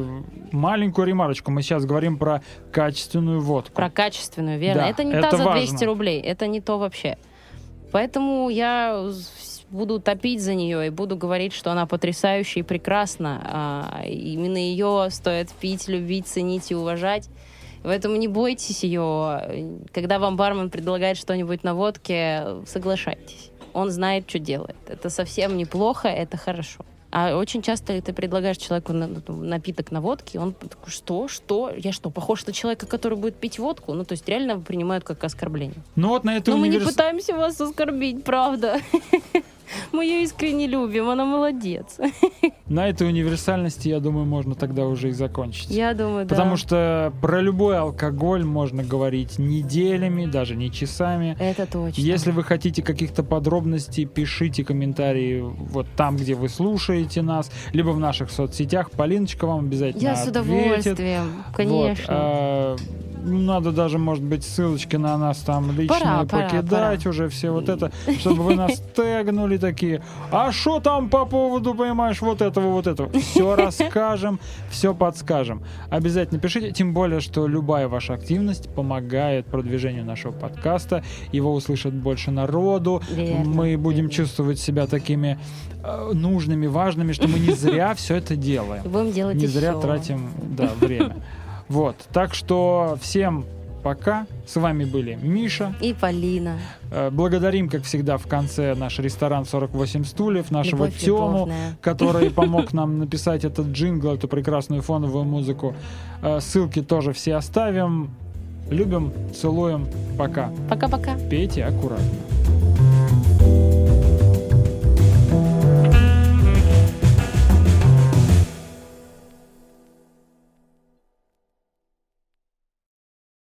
маленькую 0.52 1.06
ремарочку. 1.06 1.50
Мы 1.50 1.62
сейчас 1.62 1.84
говорим 1.84 2.18
про 2.18 2.42
качественную 2.70 3.40
водку. 3.40 3.74
Про 3.74 3.90
качественную, 3.90 4.58
верно. 4.58 4.82
Да, 4.82 4.88
это 4.88 5.04
не 5.04 5.12
это 5.12 5.30
та 5.30 5.36
за 5.36 5.44
важно. 5.44 5.66
200 5.66 5.84
рублей, 5.84 6.20
это 6.20 6.46
не 6.46 6.60
то 6.60 6.78
вообще. 6.78 7.16
Поэтому 7.90 8.48
я 8.48 9.10
буду 9.70 10.00
топить 10.00 10.40
за 10.40 10.54
нее 10.54 10.86
и 10.86 10.90
буду 10.90 11.16
говорить, 11.16 11.52
что 11.52 11.70
она 11.72 11.86
потрясающая 11.86 12.62
и 12.62 12.64
прекрасна. 12.64 13.40
А, 13.44 14.02
именно 14.06 14.56
ее 14.56 15.08
стоит 15.10 15.50
пить, 15.50 15.88
любить, 15.88 16.26
ценить 16.26 16.70
и 16.70 16.74
уважать. 16.74 17.28
Поэтому 17.82 18.16
не 18.16 18.28
бойтесь 18.28 18.84
ее. 18.84 19.80
Когда 19.92 20.18
вам 20.18 20.36
бармен 20.36 20.70
предлагает 20.70 21.16
что-нибудь 21.16 21.64
на 21.64 21.74
водке, 21.74 22.44
соглашайтесь. 22.66 23.50
Он 23.72 23.90
знает, 23.90 24.28
что 24.28 24.38
делает. 24.38 24.76
Это 24.86 25.10
совсем 25.10 25.56
неплохо, 25.56 26.08
это 26.08 26.36
хорошо. 26.36 26.84
А 27.14 27.36
очень 27.36 27.60
часто 27.60 28.00
ты 28.00 28.12
предлагаешь 28.14 28.56
человеку 28.56 28.94
на- 28.94 29.08
напиток 29.28 29.90
на 29.92 30.00
водке, 30.00 30.38
он 30.40 30.54
такой, 30.54 30.90
что, 30.90 31.28
что? 31.28 31.70
Я 31.76 31.92
что, 31.92 32.08
похож 32.08 32.46
на 32.46 32.54
человека, 32.54 32.86
который 32.86 33.18
будет 33.18 33.36
пить 33.36 33.58
водку? 33.58 33.92
Ну, 33.92 34.04
то 34.04 34.12
есть 34.12 34.26
реально 34.28 34.58
принимают 34.60 35.04
как 35.04 35.22
оскорбление. 35.22 35.76
Ну 35.94 36.08
вот 36.08 36.24
на 36.24 36.38
этой 36.38 36.50
Но 36.50 36.56
мы 36.56 36.68
не 36.68 36.78
универс- 36.78 36.88
пытаемся 36.90 37.34
вас 37.34 37.60
оскорбить, 37.60 38.24
правда. 38.24 38.80
Мы 39.92 40.04
ее 40.04 40.22
искренне 40.22 40.66
любим, 40.66 41.08
она 41.08 41.24
молодец. 41.24 41.98
на 42.66 42.88
этой 42.88 43.08
универсальности, 43.08 43.88
я 43.88 44.00
думаю, 44.00 44.26
можно 44.26 44.54
тогда 44.54 44.86
уже 44.86 45.10
и 45.10 45.12
закончить. 45.12 45.70
Я 45.70 45.94
думаю, 45.94 46.26
да. 46.26 46.34
Потому 46.34 46.56
что 46.56 47.12
про 47.20 47.40
любой 47.40 47.78
алкоголь 47.78 48.44
можно 48.44 48.82
говорить 48.82 49.38
неделями, 49.38 50.26
даже 50.26 50.56
не 50.56 50.70
часами. 50.70 51.36
Это 51.38 51.66
точно. 51.66 52.00
Если 52.00 52.30
вы 52.30 52.44
хотите 52.44 52.82
каких-то 52.82 53.22
подробностей, 53.22 54.04
пишите 54.06 54.64
комментарии 54.64 55.40
вот 55.42 55.86
там, 55.96 56.16
где 56.16 56.34
вы 56.34 56.48
слушаете 56.48 57.22
нас, 57.22 57.50
либо 57.72 57.90
в 57.90 57.98
наших 57.98 58.30
соцсетях. 58.30 58.90
Полиночка 58.90 59.46
вам 59.46 59.66
обязательно 59.66 60.02
Я 60.02 60.16
с 60.16 60.26
удовольствием, 60.26 61.44
конечно. 61.54 62.04
Вот, 62.04 62.08
а, 62.08 62.76
надо 63.22 63.72
даже, 63.72 63.98
может 63.98 64.24
быть, 64.24 64.44
ссылочки 64.44 64.96
на 64.96 65.16
нас 65.16 65.38
там 65.38 65.70
личные 65.70 66.00
Пора, 66.00 66.24
пора, 66.24 66.48
покидать 66.48 67.06
уже, 67.06 67.28
все 67.28 67.50
вот 67.50 67.68
это, 67.68 67.92
чтобы 68.18 68.42
вы 68.42 68.54
нас 68.54 68.82
тегнули 68.96 69.56
такие. 69.56 70.02
А 70.30 70.52
что 70.52 70.80
там 70.80 71.08
по 71.08 71.24
поводу, 71.24 71.74
понимаешь, 71.74 72.20
вот 72.20 72.42
этого, 72.42 72.70
вот 72.70 72.86
этого? 72.86 73.10
Все 73.18 73.56
расскажем, 73.62 74.40
все 74.70 74.94
подскажем. 74.94 75.62
Обязательно 75.90 76.40
пишите, 76.40 76.72
тем 76.72 76.92
более, 76.94 77.20
что 77.20 77.46
любая 77.46 77.88
ваша 77.88 78.14
активность 78.14 78.68
помогает 78.74 79.46
продвижению 79.46 80.04
нашего 80.04 80.32
подкаста. 80.32 81.02
Его 81.32 81.54
услышат 81.54 81.94
больше 81.94 82.30
народу. 82.30 83.02
Верно, 83.10 83.44
Мы 83.44 83.76
будем 83.76 84.04
верно. 84.04 84.10
чувствовать 84.10 84.58
себя 84.58 84.86
такими 84.86 85.38
э, 85.82 86.10
нужными, 86.12 86.66
важными, 86.66 87.12
что 87.12 87.28
мы 87.28 87.38
не 87.38 87.52
зря 87.52 87.94
все 87.94 88.16
это 88.16 88.36
делаем 88.36 88.82
Будем 88.84 89.12
делать 89.12 89.36
не 89.36 89.46
зря 89.46 89.74
тратим 89.74 90.30
да, 90.56 90.70
время. 90.80 91.16
Вот, 91.72 91.96
так 92.12 92.34
что 92.34 92.98
всем 93.00 93.46
пока. 93.82 94.26
С 94.46 94.56
вами 94.56 94.84
были 94.84 95.18
Миша. 95.20 95.74
И 95.80 95.94
Полина. 95.94 96.58
Э, 96.90 97.08
Благодарим, 97.10 97.70
как 97.70 97.84
всегда, 97.84 98.18
в 98.18 98.26
конце 98.26 98.74
наш 98.74 98.98
ресторан 98.98 99.46
48 99.46 100.04
стульев, 100.04 100.50
нашего 100.50 100.84
Любовь 100.84 100.98
Тему, 100.98 101.16
любовная. 101.16 101.76
который 101.80 102.30
помог 102.40 102.74
нам 102.74 102.98
написать 102.98 103.44
этот 103.46 103.68
джингл, 103.68 104.12
эту 104.12 104.28
прекрасную 104.28 104.82
фоновую 104.82 105.24
музыку. 105.24 105.74
Э, 106.22 106.40
Ссылки 106.40 106.82
тоже 106.82 107.14
все 107.14 107.36
оставим. 107.36 108.10
Любим, 108.70 109.10
целуем. 109.34 109.86
Пока. 110.18 110.50
Пока-пока. 110.68 111.16
Пейте 111.30 111.64
аккуратно. 111.64 112.04